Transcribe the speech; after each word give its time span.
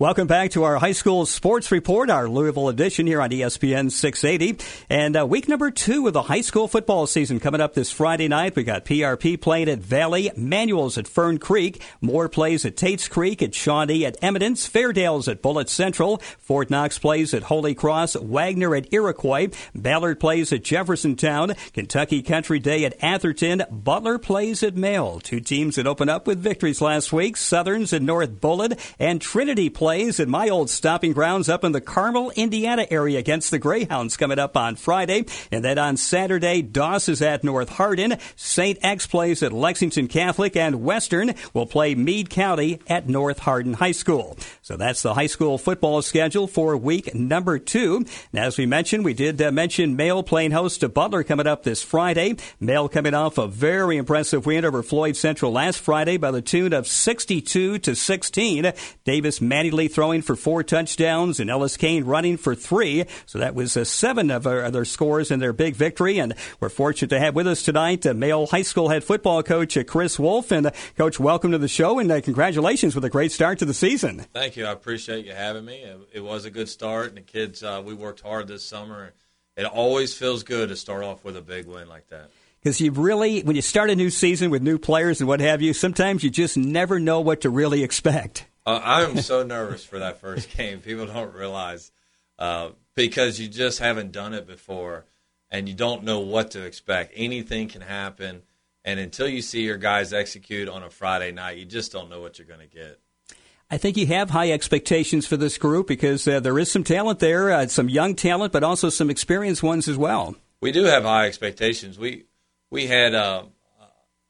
Welcome 0.00 0.28
back 0.28 0.52
to 0.52 0.64
our 0.64 0.78
high 0.78 0.92
school 0.92 1.26
sports 1.26 1.70
report, 1.70 2.08
our 2.08 2.26
Louisville 2.26 2.70
edition 2.70 3.06
here 3.06 3.20
on 3.20 3.28
ESPN 3.28 3.92
680. 3.92 4.64
And 4.88 5.14
uh, 5.14 5.26
week 5.26 5.46
number 5.46 5.70
two 5.70 6.06
of 6.06 6.14
the 6.14 6.22
high 6.22 6.40
school 6.40 6.68
football 6.68 7.06
season 7.06 7.38
coming 7.38 7.60
up 7.60 7.74
this 7.74 7.92
Friday 7.92 8.26
night. 8.26 8.56
We 8.56 8.64
got 8.64 8.86
PRP 8.86 9.38
playing 9.38 9.68
at 9.68 9.80
Valley, 9.80 10.30
Manuals 10.38 10.96
at 10.96 11.06
Fern 11.06 11.36
Creek, 11.36 11.82
Moore 12.00 12.30
plays 12.30 12.64
at 12.64 12.78
Tates 12.78 13.08
Creek, 13.08 13.42
at 13.42 13.54
Shawnee 13.54 14.06
at 14.06 14.16
Eminence, 14.22 14.66
Fairdale's 14.66 15.28
at 15.28 15.42
Bullitt 15.42 15.68
Central, 15.68 16.16
Fort 16.38 16.70
Knox 16.70 16.98
plays 16.98 17.34
at 17.34 17.42
Holy 17.42 17.74
Cross, 17.74 18.16
Waggener 18.16 18.78
at 18.78 18.90
Iroquois, 18.94 19.48
Ballard 19.74 20.18
plays 20.18 20.50
at 20.50 20.62
Jeffersontown, 20.62 21.54
Kentucky 21.74 22.22
Country 22.22 22.58
Day 22.58 22.86
at 22.86 22.96
Atherton, 23.04 23.64
Butler 23.70 24.16
plays 24.16 24.62
at 24.62 24.78
Male. 24.78 25.20
Two 25.20 25.40
teams 25.40 25.76
that 25.76 25.86
opened 25.86 26.08
up 26.08 26.26
with 26.26 26.38
victories 26.38 26.80
last 26.80 27.12
week, 27.12 27.36
Southerns 27.36 27.92
at 27.92 28.00
North 28.00 28.40
Bullitt, 28.40 28.80
and 28.98 29.20
Trinity 29.20 29.68
plays 29.68 29.89
plays 29.90 30.20
at 30.20 30.28
my 30.28 30.48
old 30.48 30.70
stopping 30.70 31.12
grounds 31.12 31.48
up 31.48 31.64
in 31.64 31.72
the 31.72 31.80
Carmel, 31.80 32.30
Indiana 32.36 32.86
area 32.92 33.18
against 33.18 33.50
the 33.50 33.58
Greyhounds 33.58 34.16
coming 34.16 34.38
up 34.38 34.56
on 34.56 34.76
Friday. 34.76 35.24
And 35.50 35.64
then 35.64 35.78
on 35.78 35.96
Saturday, 35.96 36.62
Doss 36.62 37.08
is 37.08 37.20
at 37.20 37.42
North 37.42 37.70
Hardin. 37.70 38.16
St. 38.36 38.78
X 38.82 39.08
plays 39.08 39.42
at 39.42 39.52
Lexington 39.52 40.06
Catholic 40.06 40.54
and 40.54 40.84
Western 40.84 41.34
will 41.54 41.66
play 41.66 41.96
Meade 41.96 42.30
County 42.30 42.78
at 42.86 43.08
North 43.08 43.40
Hardin 43.40 43.72
High 43.72 43.90
School. 43.90 44.38
So 44.62 44.76
that's 44.76 45.02
the 45.02 45.14
high 45.14 45.26
school 45.26 45.58
football 45.58 46.02
schedule 46.02 46.46
for 46.46 46.76
week 46.76 47.12
number 47.12 47.58
two. 47.58 48.04
Now, 48.32 48.44
as 48.44 48.58
we 48.58 48.66
mentioned, 48.66 49.04
we 49.04 49.14
did 49.14 49.42
uh, 49.42 49.50
mention 49.50 49.96
Male 49.96 50.22
playing 50.22 50.52
host 50.52 50.82
to 50.82 50.88
Butler 50.88 51.24
coming 51.24 51.48
up 51.48 51.64
this 51.64 51.82
Friday. 51.82 52.36
Male 52.60 52.88
coming 52.88 53.14
off 53.14 53.38
a 53.38 53.48
very 53.48 53.96
impressive 53.96 54.46
win 54.46 54.64
over 54.64 54.84
Floyd 54.84 55.16
Central 55.16 55.50
last 55.50 55.80
Friday 55.80 56.16
by 56.16 56.30
the 56.30 56.42
tune 56.42 56.72
of 56.72 56.86
62 56.86 57.80
to 57.80 57.96
16. 57.96 58.72
Davis 59.02 59.40
Manny 59.40 59.72
throwing 59.88 60.22
for 60.22 60.36
four 60.36 60.62
touchdowns 60.62 61.40
and 61.40 61.50
Ellis 61.50 61.76
Kane 61.76 62.04
running 62.04 62.36
for 62.36 62.54
three. 62.54 63.04
So 63.26 63.38
that 63.38 63.54
was 63.54 63.76
uh, 63.76 63.84
seven 63.84 64.30
of 64.30 64.44
their, 64.44 64.70
their 64.70 64.84
scores 64.84 65.30
in 65.30 65.40
their 65.40 65.52
big 65.52 65.74
victory. 65.74 66.18
And 66.18 66.34
we're 66.60 66.68
fortunate 66.68 67.08
to 67.10 67.20
have 67.20 67.34
with 67.34 67.46
us 67.46 67.62
tonight 67.62 68.06
uh, 68.06 68.14
Male 68.14 68.46
High 68.46 68.62
School 68.62 68.88
head 68.88 69.04
football 69.04 69.42
coach 69.42 69.76
uh, 69.76 69.84
Chris 69.84 70.18
Wolfe. 70.18 70.52
And 70.52 70.66
uh, 70.66 70.70
coach, 70.96 71.20
welcome 71.20 71.52
to 71.52 71.58
the 71.58 71.68
show 71.68 71.98
and 71.98 72.10
uh, 72.10 72.20
congratulations 72.20 72.94
with 72.94 73.04
a 73.04 73.10
great 73.10 73.32
start 73.32 73.58
to 73.58 73.64
the 73.64 73.74
season. 73.74 74.26
Thank 74.32 74.56
you. 74.56 74.66
I 74.66 74.72
appreciate 74.72 75.26
you 75.26 75.32
having 75.32 75.64
me. 75.64 75.76
It, 75.76 75.98
it 76.14 76.20
was 76.20 76.44
a 76.44 76.50
good 76.50 76.68
start, 76.68 77.08
and 77.08 77.16
the 77.16 77.22
kids 77.22 77.62
uh, 77.62 77.82
we 77.84 77.94
worked 77.94 78.20
hard 78.20 78.48
this 78.48 78.64
summer. 78.64 79.12
It 79.56 79.64
always 79.64 80.14
feels 80.14 80.42
good 80.42 80.68
to 80.68 80.76
start 80.76 81.04
off 81.04 81.24
with 81.24 81.36
a 81.36 81.42
big 81.42 81.66
win 81.66 81.88
like 81.88 82.08
that 82.08 82.30
because 82.62 82.80
you 82.80 82.92
really, 82.92 83.40
when 83.42 83.56
you 83.56 83.62
start 83.62 83.90
a 83.90 83.96
new 83.96 84.10
season 84.10 84.50
with 84.50 84.62
new 84.62 84.78
players 84.78 85.20
and 85.20 85.28
what 85.28 85.40
have 85.40 85.62
you, 85.62 85.72
sometimes 85.72 86.22
you 86.22 86.30
just 86.30 86.56
never 86.56 87.00
know 87.00 87.20
what 87.20 87.42
to 87.42 87.50
really 87.50 87.82
expect. 87.82 88.46
Uh, 88.66 88.80
I'm 88.82 89.20
so 89.20 89.42
nervous 89.42 89.84
for 89.84 89.98
that 90.00 90.20
first 90.20 90.50
game. 90.56 90.80
People 90.80 91.06
don't 91.06 91.34
realize 91.34 91.92
uh, 92.38 92.70
because 92.94 93.40
you 93.40 93.48
just 93.48 93.78
haven't 93.78 94.12
done 94.12 94.34
it 94.34 94.46
before 94.46 95.06
and 95.50 95.68
you 95.68 95.74
don't 95.74 96.04
know 96.04 96.20
what 96.20 96.52
to 96.52 96.64
expect. 96.64 97.12
Anything 97.16 97.68
can 97.68 97.80
happen. 97.80 98.42
And 98.84 98.98
until 98.98 99.28
you 99.28 99.42
see 99.42 99.62
your 99.62 99.76
guys 99.76 100.12
execute 100.12 100.68
on 100.68 100.82
a 100.82 100.90
Friday 100.90 101.32
night, 101.32 101.58
you 101.58 101.64
just 101.64 101.92
don't 101.92 102.08
know 102.08 102.20
what 102.20 102.38
you're 102.38 102.48
going 102.48 102.60
to 102.60 102.66
get. 102.66 102.98
I 103.70 103.78
think 103.78 103.96
you 103.96 104.06
have 104.06 104.30
high 104.30 104.50
expectations 104.50 105.26
for 105.26 105.36
this 105.36 105.56
group 105.56 105.86
because 105.86 106.26
uh, 106.26 106.40
there 106.40 106.58
is 106.58 106.70
some 106.70 106.82
talent 106.82 107.20
there, 107.20 107.52
uh, 107.52 107.66
some 107.68 107.88
young 107.88 108.16
talent, 108.16 108.52
but 108.52 108.64
also 108.64 108.88
some 108.88 109.10
experienced 109.10 109.62
ones 109.62 109.88
as 109.88 109.96
well. 109.96 110.34
We 110.60 110.72
do 110.72 110.84
have 110.84 111.04
high 111.04 111.26
expectations. 111.26 111.98
We 111.98 112.24
we 112.70 112.86
had 112.88 113.14
uh, 113.14 113.44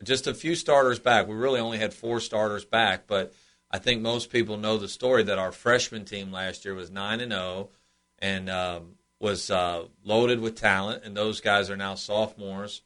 just 0.02 0.26
a 0.26 0.34
few 0.34 0.54
starters 0.54 0.98
back. 0.98 1.26
We 1.26 1.34
really 1.34 1.60
only 1.60 1.78
had 1.78 1.94
four 1.94 2.20
starters 2.20 2.66
back, 2.66 3.06
but 3.06 3.32
I 3.70 3.78
think 3.78 4.02
most 4.02 4.30
people 4.30 4.56
know 4.56 4.78
the 4.78 4.88
story 4.88 5.22
that 5.24 5.38
our 5.38 5.52
freshman 5.52 6.04
team 6.04 6.32
last 6.32 6.64
year 6.64 6.74
was 6.74 6.90
nine 6.90 7.20
and 7.20 7.32
zero, 7.32 7.42
oh 7.44 7.70
and 8.18 8.50
um, 8.50 8.94
was 9.20 9.50
uh, 9.50 9.84
loaded 10.04 10.40
with 10.40 10.56
talent, 10.56 11.04
and 11.04 11.16
those 11.16 11.40
guys 11.40 11.70
are 11.70 11.76
now 11.76 11.94
sophomores, 11.94 12.82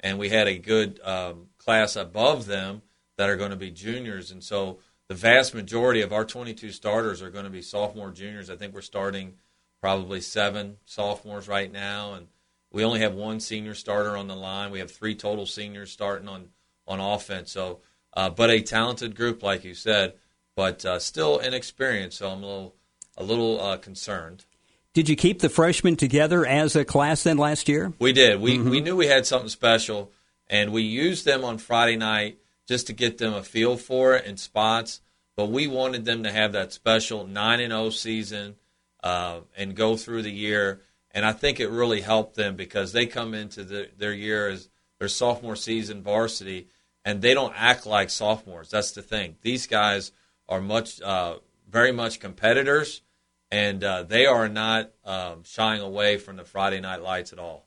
and 0.00 0.18
we 0.18 0.28
had 0.28 0.46
a 0.46 0.56
good 0.56 1.00
um, 1.02 1.46
class 1.58 1.96
above 1.96 2.46
them 2.46 2.82
that 3.16 3.28
are 3.28 3.36
going 3.36 3.50
to 3.50 3.56
be 3.56 3.70
juniors, 3.70 4.30
and 4.30 4.44
so 4.44 4.78
the 5.08 5.14
vast 5.14 5.54
majority 5.54 6.02
of 6.02 6.12
our 6.12 6.24
22 6.24 6.70
starters 6.70 7.20
are 7.20 7.30
going 7.30 7.44
to 7.44 7.50
be 7.50 7.62
sophomore 7.62 8.10
juniors. 8.10 8.50
I 8.50 8.56
think 8.56 8.74
we're 8.74 8.82
starting 8.82 9.34
probably 9.80 10.20
seven 10.20 10.76
sophomores 10.84 11.48
right 11.48 11.72
now, 11.72 12.14
and 12.14 12.28
we 12.70 12.84
only 12.84 13.00
have 13.00 13.14
one 13.14 13.40
senior 13.40 13.74
starter 13.74 14.16
on 14.16 14.28
the 14.28 14.36
line. 14.36 14.70
We 14.70 14.78
have 14.78 14.90
three 14.90 15.14
total 15.16 15.46
seniors 15.46 15.90
starting 15.90 16.28
on 16.28 16.50
on 16.86 17.00
offense. 17.00 17.52
So, 17.52 17.80
uh, 18.14 18.30
but 18.30 18.50
a 18.50 18.62
talented 18.62 19.14
group, 19.14 19.42
like 19.42 19.64
you 19.64 19.74
said 19.74 20.14
but 20.58 20.84
uh, 20.84 20.98
still 20.98 21.38
inexperienced, 21.38 22.18
so 22.18 22.28
I'm 22.28 22.42
a 22.42 22.46
little 22.46 22.74
a 23.16 23.22
little 23.22 23.60
uh, 23.60 23.76
concerned. 23.76 24.44
Did 24.92 25.08
you 25.08 25.14
keep 25.14 25.38
the 25.38 25.48
freshmen 25.48 25.94
together 25.94 26.44
as 26.44 26.74
a 26.74 26.84
class 26.84 27.22
then 27.22 27.38
last 27.38 27.68
year? 27.68 27.92
We 28.00 28.12
did. 28.12 28.40
We 28.40 28.56
mm-hmm. 28.56 28.68
we 28.68 28.80
knew 28.80 28.96
we 28.96 29.06
had 29.06 29.24
something 29.24 29.50
special, 29.50 30.10
and 30.48 30.72
we 30.72 30.82
used 30.82 31.24
them 31.24 31.44
on 31.44 31.58
Friday 31.58 31.94
night 31.94 32.38
just 32.66 32.88
to 32.88 32.92
get 32.92 33.18
them 33.18 33.34
a 33.34 33.44
feel 33.44 33.76
for 33.76 34.16
it 34.16 34.26
in 34.26 34.36
spots. 34.36 35.00
But 35.36 35.46
we 35.46 35.68
wanted 35.68 36.04
them 36.04 36.24
to 36.24 36.32
have 36.32 36.54
that 36.54 36.72
special 36.72 37.24
nine 37.24 37.60
and 37.60 37.70
zero 37.70 37.84
oh 37.84 37.90
season 37.90 38.56
uh, 39.04 39.42
and 39.56 39.76
go 39.76 39.96
through 39.96 40.22
the 40.22 40.32
year. 40.32 40.80
And 41.12 41.24
I 41.24 41.34
think 41.34 41.60
it 41.60 41.70
really 41.70 42.00
helped 42.00 42.34
them 42.34 42.56
because 42.56 42.90
they 42.90 43.06
come 43.06 43.32
into 43.32 43.62
the, 43.62 43.90
their 43.96 44.12
year 44.12 44.48
as 44.48 44.68
their 44.98 45.06
sophomore 45.06 45.54
season 45.54 46.02
varsity, 46.02 46.66
and 47.04 47.22
they 47.22 47.32
don't 47.32 47.54
act 47.56 47.86
like 47.86 48.10
sophomores. 48.10 48.70
That's 48.70 48.90
the 48.90 49.02
thing. 49.02 49.36
These 49.42 49.68
guys 49.68 50.10
are 50.48 50.60
much, 50.60 51.00
uh, 51.02 51.36
very 51.68 51.92
much 51.92 52.20
competitors, 52.20 53.02
and 53.50 53.82
uh, 53.82 54.02
they 54.02 54.26
are 54.26 54.48
not 54.48 54.90
um, 55.04 55.42
shying 55.44 55.80
away 55.80 56.16
from 56.16 56.36
the 56.36 56.44
Friday 56.44 56.80
night 56.80 57.02
lights 57.02 57.32
at 57.32 57.38
all. 57.38 57.66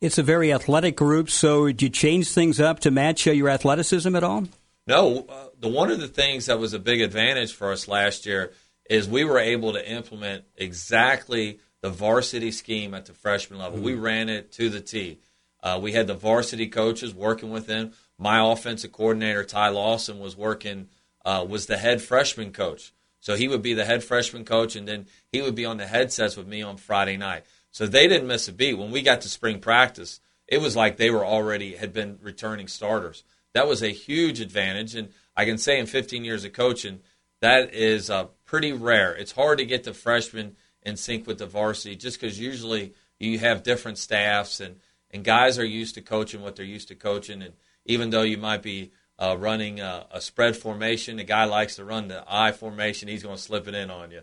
It's 0.00 0.18
a 0.18 0.22
very 0.22 0.52
athletic 0.52 0.96
group, 0.96 1.30
so 1.30 1.66
did 1.66 1.82
you 1.82 1.88
change 1.88 2.30
things 2.32 2.58
up 2.58 2.80
to 2.80 2.90
match 2.90 3.26
uh, 3.26 3.30
your 3.30 3.48
athleticism 3.48 4.14
at 4.16 4.24
all? 4.24 4.48
No. 4.86 5.26
Uh, 5.28 5.46
the 5.60 5.68
one 5.68 5.90
of 5.90 6.00
the 6.00 6.08
things 6.08 6.46
that 6.46 6.58
was 6.58 6.74
a 6.74 6.78
big 6.78 7.00
advantage 7.00 7.54
for 7.54 7.70
us 7.70 7.86
last 7.86 8.26
year 8.26 8.52
is 8.90 9.08
we 9.08 9.24
were 9.24 9.38
able 9.38 9.72
to 9.72 9.90
implement 9.90 10.44
exactly 10.56 11.60
the 11.82 11.90
varsity 11.90 12.50
scheme 12.50 12.94
at 12.94 13.06
the 13.06 13.12
freshman 13.12 13.60
level. 13.60 13.76
Mm-hmm. 13.76 13.86
We 13.86 13.94
ran 13.94 14.28
it 14.28 14.52
to 14.52 14.68
the 14.68 14.80
T. 14.80 15.20
Uh, 15.62 15.78
we 15.80 15.92
had 15.92 16.08
the 16.08 16.14
varsity 16.14 16.66
coaches 16.66 17.14
working 17.14 17.50
with 17.50 17.66
them. 17.66 17.92
My 18.18 18.40
offensive 18.52 18.92
coordinator 18.92 19.44
Ty 19.44 19.68
Lawson 19.68 20.18
was 20.18 20.36
working 20.36 20.88
uh, 21.24 21.44
was 21.48 21.66
the 21.66 21.78
head 21.78 22.02
freshman 22.02 22.52
coach. 22.52 22.92
So 23.20 23.36
he 23.36 23.46
would 23.46 23.62
be 23.62 23.74
the 23.74 23.84
head 23.84 24.02
freshman 24.02 24.44
coach, 24.44 24.74
and 24.74 24.86
then 24.86 25.06
he 25.30 25.40
would 25.42 25.54
be 25.54 25.64
on 25.64 25.76
the 25.76 25.86
headsets 25.86 26.36
with 26.36 26.46
me 26.46 26.60
on 26.62 26.76
Friday 26.76 27.16
night. 27.16 27.44
So 27.70 27.86
they 27.86 28.08
didn't 28.08 28.26
miss 28.26 28.48
a 28.48 28.52
beat. 28.52 28.74
When 28.74 28.90
we 28.90 29.02
got 29.02 29.20
to 29.22 29.28
spring 29.28 29.60
practice, 29.60 30.20
it 30.48 30.60
was 30.60 30.76
like 30.76 30.96
they 30.96 31.10
were 31.10 31.24
already 31.24 31.76
had 31.76 31.92
been 31.92 32.18
returning 32.20 32.68
starters. 32.68 33.22
That 33.54 33.68
was 33.68 33.82
a 33.82 33.88
huge 33.88 34.40
advantage, 34.40 34.94
and 34.94 35.10
I 35.36 35.44
can 35.44 35.58
say 35.58 35.78
in 35.78 35.86
15 35.86 36.24
years 36.24 36.44
of 36.44 36.52
coaching, 36.52 37.00
that 37.40 37.74
is 37.74 38.10
uh, 38.10 38.26
pretty 38.44 38.72
rare. 38.72 39.14
It's 39.14 39.32
hard 39.32 39.58
to 39.58 39.64
get 39.64 39.84
the 39.84 39.94
freshmen 39.94 40.56
in 40.82 40.96
sync 40.96 41.26
with 41.26 41.38
the 41.38 41.46
varsity, 41.46 41.96
just 41.96 42.20
because 42.20 42.38
usually 42.38 42.92
you 43.18 43.38
have 43.38 43.62
different 43.62 43.98
staffs 43.98 44.60
and 44.60 44.76
and 45.12 45.24
guys 45.24 45.58
are 45.58 45.64
used 45.64 45.94
to 45.94 46.00
coaching 46.00 46.40
what 46.40 46.56
they're 46.56 46.64
used 46.64 46.88
to 46.88 46.94
coaching, 46.94 47.42
and 47.42 47.52
even 47.84 48.10
though 48.10 48.22
you 48.22 48.38
might 48.38 48.62
be 48.62 48.92
uh, 49.18 49.36
running 49.38 49.80
a, 49.80 50.06
a, 50.10 50.20
spread 50.20 50.56
formation. 50.56 51.16
The 51.16 51.24
guy 51.24 51.44
likes 51.44 51.76
to 51.76 51.84
run 51.84 52.08
the 52.08 52.24
I 52.26 52.52
formation. 52.52 53.08
He's 53.08 53.22
going 53.22 53.36
to 53.36 53.42
slip 53.42 53.68
it 53.68 53.74
in 53.74 53.90
on 53.90 54.10
you. 54.10 54.22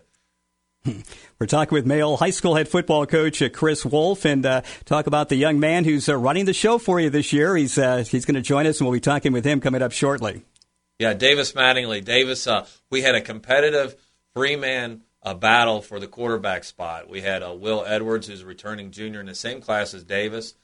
We're 1.38 1.46
talking 1.46 1.74
with 1.74 1.86
Male 1.86 2.16
High 2.16 2.30
School 2.30 2.54
head 2.54 2.68
football 2.68 3.06
coach 3.06 3.42
uh, 3.42 3.48
Chris 3.50 3.84
Wolfe, 3.84 4.24
and 4.24 4.44
uh, 4.46 4.62
talk 4.84 5.06
about 5.06 5.28
the 5.28 5.36
young 5.36 5.60
man 5.60 5.84
who's 5.84 6.08
uh, 6.08 6.16
running 6.16 6.46
the 6.46 6.52
show 6.52 6.78
for 6.78 6.98
you 7.00 7.10
this 7.10 7.32
year. 7.32 7.56
He's 7.56 7.76
uh, 7.76 8.04
he's 8.08 8.24
going 8.24 8.34
to 8.34 8.42
join 8.42 8.66
us, 8.66 8.80
and 8.80 8.86
we'll 8.86 8.96
be 8.96 9.00
talking 9.00 9.32
with 9.32 9.44
him 9.44 9.60
coming 9.60 9.82
up 9.82 9.92
shortly. 9.92 10.42
Yeah, 10.98 11.14
Davis 11.14 11.52
Mattingly. 11.52 12.04
Davis, 12.04 12.46
uh, 12.46 12.66
we 12.90 13.02
had 13.02 13.14
a 13.14 13.20
competitive 13.20 13.96
three 14.34 14.56
man 14.56 15.02
uh, 15.22 15.34
battle 15.34 15.82
for 15.82 16.00
the 16.00 16.06
quarterback 16.06 16.64
spot. 16.64 17.10
We 17.10 17.20
had 17.20 17.42
Will 17.42 17.84
Edwards, 17.86 18.28
who's 18.28 18.42
a 18.42 18.46
returning 18.46 18.90
junior 18.90 19.20
in 19.20 19.26
the 19.26 19.34
same 19.34 19.60
class 19.60 19.92
as 19.92 20.02
Davis. 20.02 20.54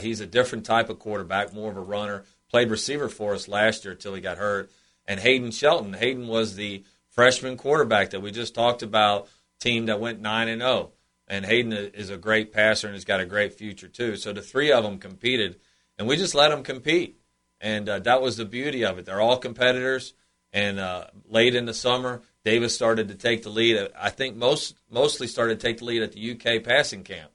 he's 0.00 0.20
a 0.20 0.26
different 0.26 0.66
type 0.66 0.88
of 0.88 0.98
quarterback, 0.98 1.52
more 1.52 1.70
of 1.70 1.76
a 1.76 1.80
runner 1.80 2.24
played 2.52 2.70
receiver 2.70 3.08
for 3.08 3.34
us 3.34 3.48
last 3.48 3.84
year 3.84 3.92
until 3.92 4.14
he 4.14 4.20
got 4.20 4.38
hurt. 4.38 4.70
And 5.06 5.18
Hayden 5.18 5.50
Shelton. 5.50 5.94
Hayden 5.94 6.28
was 6.28 6.54
the 6.54 6.84
freshman 7.08 7.56
quarterback 7.56 8.10
that 8.10 8.20
we 8.20 8.30
just 8.30 8.54
talked 8.54 8.82
about, 8.82 9.28
team 9.58 9.86
that 9.86 10.00
went 10.00 10.20
9 10.20 10.48
and 10.48 10.60
0. 10.60 10.92
And 11.26 11.46
Hayden 11.46 11.72
is 11.72 12.10
a 12.10 12.16
great 12.16 12.52
passer 12.52 12.86
and 12.86 12.94
has 12.94 13.04
got 13.04 13.20
a 13.20 13.26
great 13.26 13.54
future, 13.54 13.88
too. 13.88 14.16
So 14.16 14.32
the 14.32 14.42
three 14.42 14.70
of 14.70 14.84
them 14.84 14.98
competed, 14.98 15.58
and 15.98 16.06
we 16.06 16.16
just 16.16 16.34
let 16.34 16.50
them 16.50 16.62
compete. 16.62 17.18
And 17.60 17.88
uh, 17.88 18.00
that 18.00 18.20
was 18.20 18.36
the 18.36 18.44
beauty 18.44 18.84
of 18.84 18.98
it. 18.98 19.06
They're 19.06 19.20
all 19.20 19.38
competitors. 19.38 20.14
And 20.52 20.78
uh, 20.78 21.06
late 21.26 21.54
in 21.54 21.64
the 21.64 21.72
summer, 21.72 22.22
Davis 22.44 22.74
started 22.74 23.08
to 23.08 23.14
take 23.14 23.42
the 23.42 23.50
lead. 23.50 23.88
I 23.98 24.10
think 24.10 24.36
most 24.36 24.76
mostly 24.90 25.26
started 25.26 25.58
to 25.58 25.66
take 25.66 25.78
the 25.78 25.84
lead 25.86 26.02
at 26.02 26.12
the 26.12 26.32
UK 26.32 26.62
passing 26.62 27.02
camp. 27.02 27.30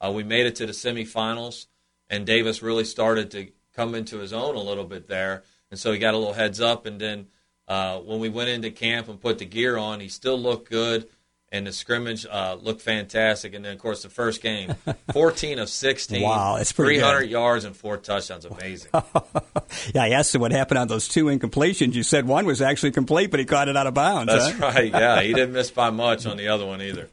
Uh, 0.00 0.12
we 0.12 0.22
made 0.22 0.46
it 0.46 0.56
to 0.56 0.66
the 0.66 0.72
semifinals, 0.72 1.66
and 2.08 2.24
Davis 2.24 2.62
really 2.62 2.84
started 2.84 3.30
to 3.32 3.48
come 3.74 3.94
into 3.94 4.18
his 4.18 4.32
own 4.32 4.54
a 4.54 4.62
little 4.62 4.84
bit 4.84 5.08
there, 5.08 5.44
and 5.70 5.78
so 5.78 5.92
he 5.92 5.98
got 5.98 6.14
a 6.14 6.18
little 6.18 6.34
heads 6.34 6.60
up, 6.60 6.86
and 6.86 7.00
then 7.00 7.26
uh, 7.68 7.98
when 7.98 8.18
we 8.18 8.28
went 8.28 8.50
into 8.50 8.70
camp 8.70 9.08
and 9.08 9.20
put 9.20 9.38
the 9.38 9.44
gear 9.44 9.76
on, 9.76 10.00
he 10.00 10.08
still 10.08 10.38
looked 10.38 10.68
good 10.68 11.08
and 11.52 11.66
the 11.66 11.72
scrimmage 11.72 12.26
uh, 12.30 12.56
looked 12.60 12.80
fantastic. 12.80 13.54
And 13.54 13.64
then, 13.64 13.72
of 13.72 13.78
course, 13.78 14.02
the 14.02 14.08
first 14.08 14.40
game, 14.40 14.74
14 15.12 15.58
of 15.58 15.68
16. 15.68 16.22
Wow, 16.22 16.56
that's 16.56 16.72
pretty 16.72 16.96
300 16.98 17.20
good. 17.20 17.30
yards 17.30 17.64
and 17.64 17.76
four 17.76 17.96
touchdowns. 17.96 18.44
Amazing. 18.44 18.90
yeah, 19.94 20.02
I 20.02 20.10
asked 20.10 20.34
him 20.34 20.40
what 20.40 20.52
happened 20.52 20.78
on 20.78 20.88
those 20.88 21.08
two 21.08 21.26
incompletions. 21.26 21.94
You 21.94 22.02
said 22.02 22.26
one 22.26 22.46
was 22.46 22.62
actually 22.62 22.92
complete, 22.92 23.30
but 23.30 23.40
he 23.40 23.46
caught 23.46 23.68
it 23.68 23.76
out 23.76 23.86
of 23.86 23.94
bounds. 23.94 24.32
That's 24.32 24.52
huh? 24.52 24.66
right. 24.66 24.90
Yeah, 24.90 25.20
he 25.22 25.34
didn't 25.34 25.52
miss 25.52 25.70
by 25.70 25.90
much 25.90 26.24
on 26.26 26.36
the 26.36 26.48
other 26.48 26.66
one 26.66 26.80
either. 26.82 27.08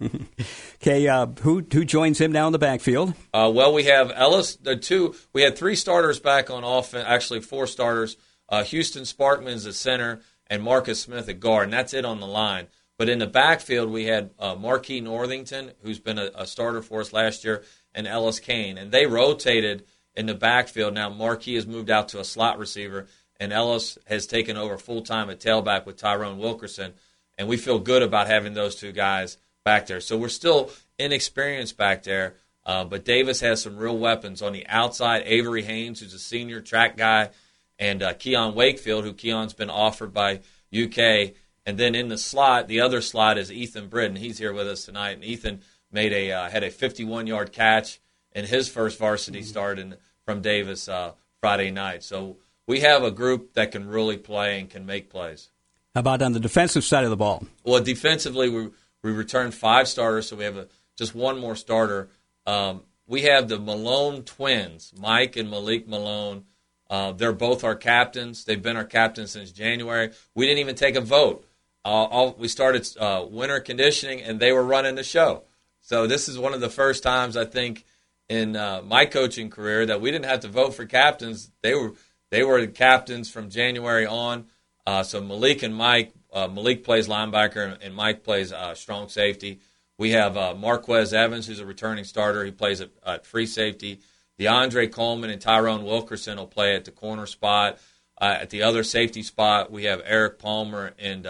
Okay, 0.81 1.07
uh, 1.07 1.25
who 1.42 1.66
who 1.74 1.84
joins 1.84 2.22
him 2.22 2.31
now 2.31 2.45
in 2.45 2.54
the 2.54 2.60
backfield? 2.60 3.13
Uh, 3.34 3.51
well, 3.54 3.74
we 3.74 3.86
have 3.86 4.12
Ellis. 4.13 4.56
The 4.57 4.75
two 4.75 5.16
we 5.34 5.42
had 5.42 5.57
three 5.57 5.75
starters 5.75 6.19
back 6.19 6.51
on 6.51 6.63
offense. 6.63 7.06
Actually, 7.07 7.42
four 7.42 7.66
starters. 7.66 8.18
Uh, 8.50 8.63
Houston 8.63 9.04
Sparkman's 9.04 9.63
the 9.66 9.74
center, 9.74 10.22
and 10.48 10.63
Marcus 10.63 11.01
Smith 11.01 11.28
at 11.28 11.39
guard, 11.39 11.66
and 11.66 11.74
that's 11.74 11.94
it 11.94 12.06
on 12.06 12.19
the 12.19 12.28
line. 12.28 12.68
But 12.97 13.09
in 13.09 13.19
the 13.19 13.27
backfield, 13.27 13.91
we 13.91 14.05
had 14.05 14.31
uh, 14.39 14.55
Marquis 14.55 15.01
Northington, 15.01 15.71
who's 15.83 15.99
been 15.99 16.17
a, 16.17 16.31
a, 16.33 16.47
starter 16.47 16.81
for 16.81 17.01
us 17.01 17.13
last 17.13 17.44
year, 17.44 17.63
and 17.94 18.07
Ellis 18.07 18.39
Kane. 18.39 18.77
And 18.77 18.91
they 18.91 19.05
rotated 19.05 19.85
in 20.15 20.25
the 20.25 20.33
backfield. 20.33 20.95
Now, 20.95 21.09
Marquis 21.09 21.55
has 21.55 21.67
moved 21.67 21.91
out 21.91 22.09
to 22.09 22.19
a 22.19 22.23
slot 22.23 22.57
receiver, 22.57 23.05
and 23.39 23.53
Ellis 23.53 23.99
has 24.07 24.25
taken 24.25 24.57
over 24.57 24.79
full 24.79 25.03
time 25.03 25.29
at 25.29 25.39
tailback 25.39 25.85
with 25.85 25.97
Tyrone 25.97 26.39
Wilkerson. 26.39 26.94
And 27.38 27.47
we 27.47 27.57
feel 27.57 27.77
good 27.77 28.01
about 28.01 28.27
having 28.27 28.55
those 28.55 28.75
two 28.75 28.91
guys 28.91 29.38
back 29.63 29.85
there. 29.85 30.01
So 30.01 30.17
we're 30.17 30.29
still 30.29 30.71
inexperienced 30.97 31.77
back 31.77 32.01
there, 32.01 32.35
uh, 32.65 32.83
but 32.83 33.05
Davis 33.05 33.41
has 33.41 33.61
some 33.61 33.77
real 33.77 33.97
weapons 33.97 34.41
on 34.41 34.53
the 34.53 34.65
outside. 34.67 35.21
Avery 35.25 35.61
Haynes, 35.61 36.00
who's 36.00 36.15
a 36.15 36.19
senior 36.19 36.61
track 36.61 36.97
guy, 36.97 37.29
and 37.77 38.01
uh, 38.01 38.13
Keon 38.13 38.55
Wakefield, 38.55 39.03
who 39.03 39.13
Keon's 39.13 39.53
been 39.53 39.69
offered 39.69 40.13
by 40.13 40.39
UK 40.75 41.33
and 41.67 41.77
then 41.77 41.95
in 41.95 42.07
the 42.07 42.17
slot, 42.17 42.69
the 42.69 42.79
other 42.79 43.01
slot 43.01 43.37
is 43.37 43.51
Ethan 43.51 43.89
Britton. 43.89 44.15
He's 44.15 44.37
here 44.37 44.53
with 44.53 44.69
us 44.69 44.85
tonight. 44.85 45.11
And 45.11 45.23
Ethan 45.25 45.61
made 45.91 46.13
a 46.13 46.31
uh, 46.31 46.49
had 46.49 46.63
a 46.63 46.71
51 46.71 47.27
yard 47.27 47.51
catch 47.51 47.99
in 48.31 48.45
his 48.45 48.69
first 48.69 48.97
varsity 48.97 49.43
start 49.43 49.77
in, 49.77 49.97
from 50.23 50.41
Davis 50.41 50.87
uh, 50.87 51.11
Friday 51.41 51.69
night. 51.69 52.03
So 52.03 52.37
we 52.67 52.79
have 52.79 53.03
a 53.03 53.11
group 53.11 53.53
that 53.55 53.73
can 53.73 53.85
really 53.85 54.15
play 54.15 54.61
and 54.61 54.69
can 54.69 54.85
make 54.85 55.09
plays. 55.09 55.49
How 55.93 55.99
about 55.99 56.21
on 56.21 56.31
the 56.31 56.39
defensive 56.39 56.85
side 56.85 57.03
of 57.03 57.09
the 57.09 57.17
ball? 57.17 57.43
Well, 57.65 57.83
defensively, 57.83 58.47
we 58.47 58.69
we 59.03 59.11
returned 59.11 59.53
five 59.53 59.89
starters, 59.89 60.29
so 60.29 60.37
we 60.37 60.45
have 60.45 60.55
a, 60.55 60.67
just 60.97 61.13
one 61.13 61.37
more 61.37 61.57
starter. 61.57 62.07
Um, 62.45 62.83
we 63.07 63.23
have 63.23 63.49
the 63.49 63.59
Malone 63.59 64.23
twins, 64.23 64.93
Mike 64.97 65.35
and 65.35 65.49
Malik 65.49 65.85
Malone. 65.85 66.45
Uh, 66.89 67.11
they're 67.11 67.33
both 67.33 67.65
our 67.65 67.75
captains. 67.75 68.45
They've 68.45 68.61
been 68.61 68.77
our 68.77 68.85
captains 68.85 69.31
since 69.31 69.51
January. 69.51 70.11
We 70.33 70.45
didn't 70.45 70.59
even 70.59 70.75
take 70.75 70.95
a 70.95 71.01
vote 71.01 71.43
all, 71.89 72.36
we 72.38 72.48
started 72.48 72.88
uh, 73.00 73.25
winter 73.30 73.60
conditioning, 73.60 74.22
and 74.22 74.39
they 74.39 74.51
were 74.51 74.63
running 74.63 74.95
the 74.95 75.04
show. 75.04 75.44
So 75.81 76.06
this 76.06 76.28
is 76.28 76.38
one 76.38 76.54
of 76.54 76.60
the 76.60 76.69
first 76.69 77.04
times 77.04 77.38
I 77.38 77.45
think 77.45 77.86
in 78.30 78.56
uh, 78.56 78.81
my 78.86 79.06
coaching 79.06 79.50
career 79.50 79.86
that 79.86 80.01
we 80.01 80.12
didn't 80.12 80.25
have 80.25 80.42
to 80.42 80.50
vote 80.50 80.74
for 80.74 80.86
captains. 80.86 81.51
They 81.62 81.74
were 81.74 81.94
they 82.30 82.44
were 82.44 82.60
the 82.60 82.68
captains 82.68 83.31
from 83.31 83.50
January 83.50 84.06
on. 84.06 84.48
Uh, 84.86 85.04
so 85.04 85.22
Malik 85.22 85.63
and 85.63 85.74
Mike, 85.74 86.13
uh, 86.34 86.48
Malik 86.48 86.84
plays 86.84 87.07
linebacker, 87.07 87.78
and 87.81 87.95
Mike 87.95 88.24
plays 88.24 88.51
uh, 88.51 88.75
strong 88.75 89.07
safety. 89.07 89.60
We 89.98 90.12
have 90.12 90.36
uh, 90.36 90.54
Marquez 90.54 91.13
Evans, 91.13 91.48
who's 91.48 91.62
a 91.62 91.66
returning 91.66 92.04
starter. 92.04 92.44
He 92.44 92.51
plays 92.51 92.81
at, 92.81 92.89
at 93.06 93.25
free 93.25 93.45
safety. 93.45 94.01
DeAndre 94.38 94.92
Coleman 94.92 95.30
and 95.30 95.42
Tyrone 95.42 95.84
Wilkerson 95.84 96.38
will 96.38 96.48
play 96.48 96.75
at 96.75 96.86
the 96.86 96.92
corner 96.92 97.25
spot. 97.25 97.80
at 98.19 98.50
the 98.50 98.62
other 98.62 98.84
safety 98.84 99.24
spot, 99.24 99.72
we 99.72 99.86
have 99.86 100.01
Eric 100.06 100.38
Palmer 100.38 100.94
and 101.00 101.25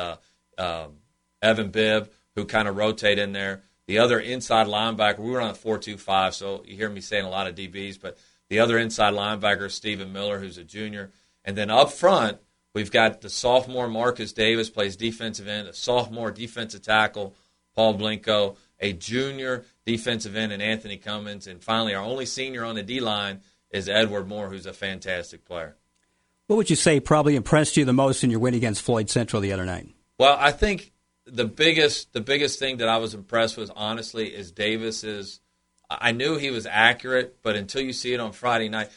um, 0.57 0.97
Evan 1.41 1.69
Bibb, 1.69 2.09
who 2.35 2.45
kind 2.45 2.67
of 2.67 2.77
rotate 2.77 3.19
in 3.19 3.31
there. 3.31 3.63
The 3.87 3.99
other 3.99 4.19
inside 4.19 4.67
linebacker, 4.67 5.19
we 5.19 5.31
were 5.31 5.41
on 5.41 5.51
a 5.51 5.55
4 5.55 5.77
2 5.77 5.97
5, 5.97 6.35
so 6.35 6.63
you 6.65 6.75
hear 6.75 6.89
me 6.89 7.01
saying 7.01 7.25
a 7.25 7.29
lot 7.29 7.47
of 7.47 7.55
DBs, 7.55 7.99
but 7.99 8.17
the 8.49 8.59
other 8.59 8.77
inside 8.77 9.13
linebacker 9.13 9.67
is 9.67 9.73
Stephen 9.73 10.11
Miller, 10.11 10.39
who's 10.39 10.57
a 10.57 10.63
junior. 10.63 11.11
And 11.45 11.57
then 11.57 11.69
up 11.69 11.91
front, 11.91 12.37
we've 12.73 12.91
got 12.91 13.21
the 13.21 13.29
sophomore 13.29 13.87
Marcus 13.87 14.33
Davis, 14.33 14.69
plays 14.69 14.95
defensive 14.95 15.47
end, 15.47 15.67
a 15.67 15.73
sophomore 15.73 16.31
defensive 16.31 16.81
tackle, 16.81 17.35
Paul 17.75 17.97
Blinko, 17.97 18.57
a 18.79 18.93
junior 18.93 19.65
defensive 19.85 20.35
end, 20.35 20.51
and 20.51 20.61
Anthony 20.61 20.97
Cummins. 20.97 21.47
And 21.47 21.63
finally, 21.63 21.95
our 21.95 22.03
only 22.03 22.25
senior 22.25 22.65
on 22.65 22.75
the 22.75 22.83
D 22.83 22.99
line 22.99 23.41
is 23.71 23.89
Edward 23.89 24.27
Moore, 24.27 24.49
who's 24.49 24.65
a 24.65 24.73
fantastic 24.73 25.45
player. 25.45 25.75
What 26.47 26.55
would 26.55 26.69
you 26.69 26.75
say 26.75 26.99
probably 26.99 27.35
impressed 27.35 27.75
you 27.75 27.85
the 27.85 27.93
most 27.93 28.23
in 28.23 28.31
your 28.31 28.39
win 28.39 28.53
against 28.53 28.81
Floyd 28.81 29.09
Central 29.09 29.41
the 29.41 29.51
other 29.51 29.65
night? 29.65 29.89
Well, 30.19 30.35
I 30.39 30.51
think 30.51 30.93
the 31.25 31.45
biggest 31.45 32.13
the 32.13 32.21
biggest 32.21 32.59
thing 32.59 32.77
that 32.77 32.87
I 32.87 32.97
was 32.97 33.13
impressed 33.13 33.57
with, 33.57 33.71
honestly, 33.75 34.27
is 34.27 34.51
Davis's. 34.51 35.39
I 35.89 36.11
knew 36.11 36.37
he 36.37 36.51
was 36.51 36.65
accurate, 36.65 37.37
but 37.41 37.55
until 37.55 37.81
you 37.81 37.93
see 37.93 38.13
it 38.13 38.19
on 38.19 38.33
Friday 38.33 38.67
night, 38.67 38.89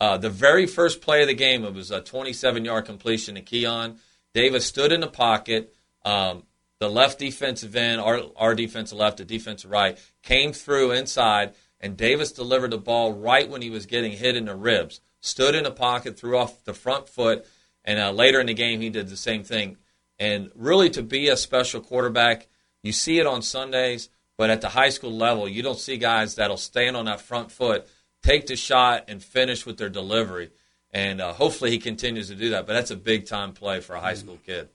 uh, 0.00 0.16
the 0.16 0.30
very 0.30 0.66
first 0.66 1.02
play 1.02 1.20
of 1.20 1.28
the 1.28 1.34
game, 1.34 1.64
it 1.64 1.74
was 1.74 1.90
a 1.90 2.00
27 2.00 2.64
yard 2.64 2.86
completion 2.86 3.34
to 3.34 3.42
Keon. 3.42 3.98
Davis 4.32 4.64
stood 4.64 4.92
in 4.92 5.00
the 5.00 5.08
pocket. 5.08 5.74
Um, 6.04 6.44
the 6.78 6.88
left 6.88 7.18
defensive 7.18 7.74
end, 7.74 8.00
our, 8.00 8.22
our 8.36 8.54
defensive 8.54 8.96
left, 8.96 9.16
the 9.18 9.24
defensive 9.24 9.70
right, 9.70 9.98
came 10.22 10.52
through 10.52 10.92
inside, 10.92 11.54
and 11.80 11.96
Davis 11.96 12.30
delivered 12.30 12.70
the 12.70 12.78
ball 12.78 13.12
right 13.12 13.48
when 13.48 13.62
he 13.62 13.70
was 13.70 13.86
getting 13.86 14.12
hit 14.12 14.36
in 14.36 14.44
the 14.44 14.54
ribs. 14.54 15.00
Stood 15.20 15.56
in 15.56 15.64
the 15.64 15.72
pocket, 15.72 16.16
threw 16.16 16.38
off 16.38 16.64
the 16.64 16.72
front 16.72 17.08
foot, 17.08 17.44
and 17.84 17.98
uh, 17.98 18.12
later 18.12 18.40
in 18.40 18.46
the 18.46 18.54
game, 18.54 18.80
he 18.80 18.90
did 18.90 19.08
the 19.08 19.16
same 19.16 19.42
thing. 19.42 19.76
And 20.18 20.50
really, 20.54 20.90
to 20.90 21.02
be 21.02 21.28
a 21.28 21.36
special 21.36 21.80
quarterback, 21.80 22.48
you 22.82 22.92
see 22.92 23.18
it 23.18 23.26
on 23.26 23.42
Sundays, 23.42 24.08
but 24.36 24.50
at 24.50 24.60
the 24.60 24.70
high 24.70 24.88
school 24.88 25.12
level, 25.12 25.48
you 25.48 25.62
don't 25.62 25.78
see 25.78 25.96
guys 25.96 26.34
that'll 26.34 26.56
stand 26.56 26.96
on 26.96 27.04
that 27.04 27.20
front 27.20 27.52
foot, 27.52 27.86
take 28.22 28.46
the 28.46 28.56
shot, 28.56 29.04
and 29.08 29.22
finish 29.22 29.64
with 29.64 29.78
their 29.78 29.88
delivery. 29.88 30.50
And 30.90 31.20
uh, 31.20 31.32
hopefully, 31.32 31.70
he 31.70 31.78
continues 31.78 32.28
to 32.28 32.34
do 32.34 32.50
that. 32.50 32.66
But 32.66 32.72
that's 32.72 32.90
a 32.90 32.96
big 32.96 33.26
time 33.26 33.52
play 33.52 33.80
for 33.80 33.94
a 33.94 34.00
high 34.00 34.14
school 34.14 34.38
kid. 34.44 34.68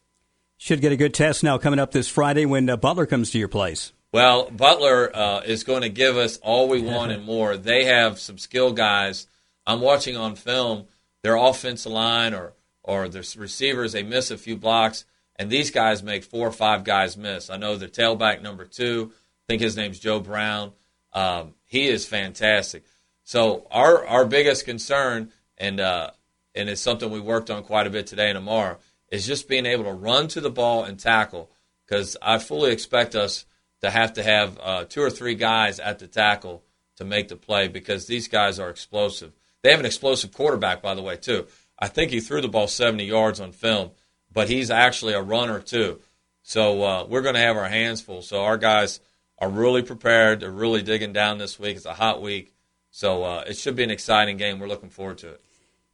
Should 0.58 0.82
get 0.82 0.92
a 0.92 0.98
good 0.98 1.14
test 1.14 1.44
now 1.44 1.58
coming 1.58 1.80
up 1.80 1.92
this 1.92 2.08
Friday 2.08 2.46
when 2.46 2.70
uh, 2.70 2.78
Butler 2.78 3.06
comes 3.06 3.32
to 3.32 3.40
your 3.40 3.48
place. 3.48 3.92
Well, 4.14 4.50
Butler 4.52 5.14
uh, 5.14 5.42
is 5.42 5.64
going 5.64 5.82
to 5.82 5.90
give 5.90 6.18
us 6.18 6.38
all 6.38 6.70
we 6.70 6.82
want 6.82 7.12
and 7.14 7.26
more. 7.26 7.58
They 7.58 7.86
have 7.86 8.20
some 8.20 8.38
skill 8.38 8.72
guys. 8.72 9.28
I'm 9.66 9.82
watching 9.82 10.16
on 10.16 10.36
film 10.36 10.86
their 11.24 11.36
offensive 11.36 11.92
line 11.92 12.34
or 12.34 12.54
or 12.84 13.10
the 13.10 13.26
receivers. 13.38 13.94
They 13.94 14.04
miss 14.04 14.30
a 14.30 14.38
few 14.38 14.56
blocks 14.56 15.06
and 15.36 15.50
these 15.50 15.72
guys 15.72 16.04
make 16.04 16.24
four 16.24 16.48
or 16.48 16.52
five 16.52 16.84
guys 16.84 17.18
miss. 17.18 17.50
I 17.50 17.58
know 17.58 17.76
the 17.76 17.88
tailback 17.88 18.42
number 18.42 18.66
two, 18.66 19.12
I 19.14 19.44
think 19.48 19.62
his 19.62 19.76
name's 19.76 20.00
Joe 20.00 20.20
Brown. 20.20 20.72
Um, 21.12 21.54
he 21.66 21.88
is 21.88 22.06
fantastic. 22.06 22.84
So 23.24 23.68
our 23.72 24.06
our 24.06 24.26
biggest 24.26 24.66
concern, 24.66 25.32
and 25.58 25.80
uh, 25.80 26.12
and 26.56 26.70
it's 26.70 26.82
something 26.82 27.10
we 27.10 27.20
worked 27.20 27.50
on 27.50 27.64
quite 27.64 27.88
a 27.88 27.92
bit 27.92 28.08
today 28.08 28.30
and 28.30 28.38
tomorrow, 28.38 28.78
is 29.10 29.26
just 29.26 29.48
being 29.48 29.66
able 29.66 29.86
to 29.86 29.94
run 29.94 30.28
to 30.30 30.42
the 30.42 30.50
ball 30.50 30.84
and 30.84 31.00
tackle. 31.00 31.50
Because 31.86 32.16
I 32.22 32.40
fully 32.40 32.72
expect 32.72 33.16
us 33.16 33.46
to 33.82 33.90
have 33.90 34.14
to 34.14 34.24
have 34.24 34.60
uh, 34.62 34.86
two 34.86 35.02
or 35.02 35.10
three 35.10 35.36
guys 35.36 35.80
at 35.80 36.00
the 36.00 36.08
tackle 36.08 36.64
to 36.98 37.04
make 37.04 37.28
the 37.28 37.36
play 37.36 37.68
because 37.68 38.08
these 38.08 38.28
guys 38.28 38.60
are 38.60 38.70
explosive. 38.70 39.34
They 39.62 39.72
have 39.72 39.80
an 39.80 39.86
explosive 39.86 40.34
quarterback, 40.34 40.82
by 40.82 40.96
the 40.96 41.02
way, 41.02 41.18
too. 41.18 41.48
I 41.78 41.88
think 41.88 42.12
he 42.12 42.20
threw 42.20 42.42
the 42.42 42.48
ball 42.48 42.68
70 42.68 43.04
yards 43.04 43.40
on 43.40 43.52
film 43.52 43.92
but 44.34 44.50
he's 44.50 44.72
actually 44.72 45.14
a 45.14 45.22
runner 45.22 45.60
too. 45.60 46.00
So 46.42 46.84
uh, 46.84 47.06
we're 47.08 47.22
going 47.22 47.36
to 47.36 47.42
have 47.42 47.56
our 47.56 47.70
hands 47.70 48.02
full. 48.02 48.22
So 48.22 48.44
our 48.44 48.58
guys 48.58 49.00
are 49.40 49.50
really 49.50 49.82
prepared. 49.82 50.42
They're 50.42 50.52
really 50.52 50.82
digging 50.82 51.14
down 51.14 51.38
this 51.38 51.60
week. 51.60 51.78
It's 51.78 51.86
a 51.86 51.94
hot 51.94 52.22
week, 52.22 52.54
so 52.92 53.24
uh, 53.24 53.44
it 53.48 53.58
should 53.58 53.76
be 53.76 53.84
an 53.84 53.92
exciting 53.92 54.38
game. 54.38 54.60
We're 54.60 54.68
looking 54.68 54.90
forward 54.90 55.20
to 55.20 55.30
it. 55.30 55.42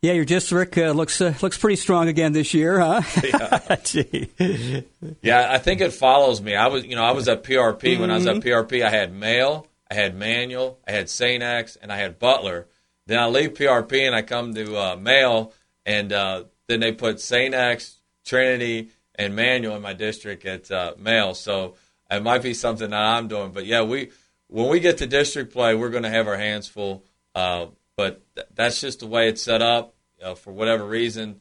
Yeah, 0.01 0.13
your 0.13 0.23
district 0.23 0.77
uh, 0.77 0.91
looks 0.91 1.19
uh, 1.19 1.33
looks 1.41 1.57
pretty 1.57 1.75
strong 1.75 2.07
again 2.07 2.31
this 2.31 2.53
year, 2.53 2.79
huh? 2.79 3.01
Yeah. 3.21 4.81
yeah, 5.21 5.51
I 5.51 5.57
think 5.57 5.81
it 5.81 5.91
follows 5.91 6.41
me. 6.41 6.55
I 6.55 6.67
was, 6.67 6.85
you 6.85 6.95
know, 6.95 7.03
I 7.03 7.11
was 7.11 7.27
at 7.27 7.43
PRP 7.43 7.79
mm-hmm. 7.79 8.01
when 8.01 8.11
I 8.11 8.15
was 8.15 8.25
at 8.25 8.37
mm-hmm. 8.37 8.47
PRP. 8.47 8.85
I 8.85 8.89
had 8.89 9.13
Male, 9.13 9.67
I 9.91 9.95
had 9.95 10.15
Manual, 10.15 10.79
I 10.87 10.91
had 10.91 11.09
St. 11.09 11.43
X, 11.43 11.75
and 11.75 11.91
I 11.91 11.97
had 11.97 12.17
Butler. 12.17 12.67
Then 13.07 13.19
I 13.19 13.27
leave 13.27 13.55
PRP 13.55 14.05
and 14.05 14.15
I 14.15 14.21
come 14.21 14.53
to 14.53 14.77
uh, 14.77 14.95
Male, 14.95 15.51
and 15.85 16.13
uh, 16.13 16.43
then 16.67 16.79
they 16.79 16.93
put 16.93 17.19
St. 17.19 17.53
X, 17.53 17.98
Trinity, 18.29 18.89
and 19.15 19.35
Manual 19.35 19.75
in 19.75 19.81
my 19.81 19.93
district 19.93 20.45
at 20.45 20.71
uh, 20.71 20.93
Male. 20.97 21.33
So 21.33 21.75
it 22.09 22.23
might 22.23 22.43
be 22.43 22.53
something 22.53 22.91
that 22.91 23.01
I'm 23.01 23.27
doing. 23.27 23.51
But 23.51 23.65
yeah, 23.65 23.81
we 23.81 24.11
when 24.47 24.69
we 24.69 24.79
get 24.79 24.99
to 24.99 25.07
district 25.07 25.51
play, 25.51 25.75
we're 25.75 25.89
going 25.89 26.03
to 26.03 26.09
have 26.09 26.27
our 26.27 26.37
hands 26.37 26.67
full. 26.67 27.03
Uh, 27.35 27.67
but 27.97 28.21
th- 28.35 28.47
that's 28.53 28.79
just 28.79 28.99
the 28.99 29.07
way 29.07 29.27
it's 29.27 29.41
set 29.41 29.61
up. 29.61 29.95
Uh, 30.23 30.35
for 30.35 30.51
whatever 30.51 30.85
reason, 30.85 31.39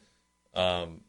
um, 0.53 1.01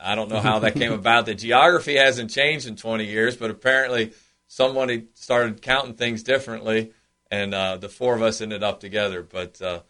I 0.00 0.14
don't 0.14 0.30
know 0.30 0.40
how 0.40 0.60
that 0.60 0.74
came 0.74 0.92
about. 1.02 1.26
The 1.26 1.34
geography 1.34 1.96
hasn't 1.96 2.30
changed 2.30 2.66
in 2.66 2.76
20 2.76 3.04
years, 3.04 3.36
but 3.36 3.50
apparently 3.50 4.12
somebody 4.46 5.04
started 5.14 5.62
counting 5.62 5.94
things 5.94 6.22
differently, 6.22 6.92
and 7.30 7.54
uh, 7.54 7.76
the 7.76 7.88
four 7.88 8.14
of 8.14 8.22
us 8.22 8.40
ended 8.40 8.62
up 8.62 8.80
together. 8.80 9.22
But 9.22 9.60
uh, 9.60 9.80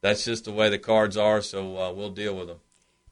that's 0.00 0.24
just 0.24 0.44
the 0.44 0.52
way 0.52 0.68
the 0.68 0.78
cards 0.78 1.16
are, 1.16 1.42
so 1.42 1.76
uh, 1.78 1.92
we'll 1.92 2.10
deal 2.10 2.36
with 2.36 2.48
them. 2.48 2.60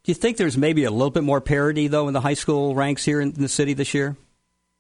Do 0.05 0.11
you 0.11 0.15
think 0.15 0.37
there's 0.37 0.59
maybe 0.59 0.85
a 0.85 0.91
little 0.91 1.11
bit 1.11 1.23
more 1.23 1.41
parity 1.41 1.89
though 1.89 2.09
in 2.09 2.15
the 2.15 2.21
high 2.21 2.35
school 2.35 2.75
ranks 2.75 3.05
here 3.05 3.21
in 3.21 3.33
the 3.33 3.49
city 3.49 3.73
this 3.75 3.95
year? 3.95 4.17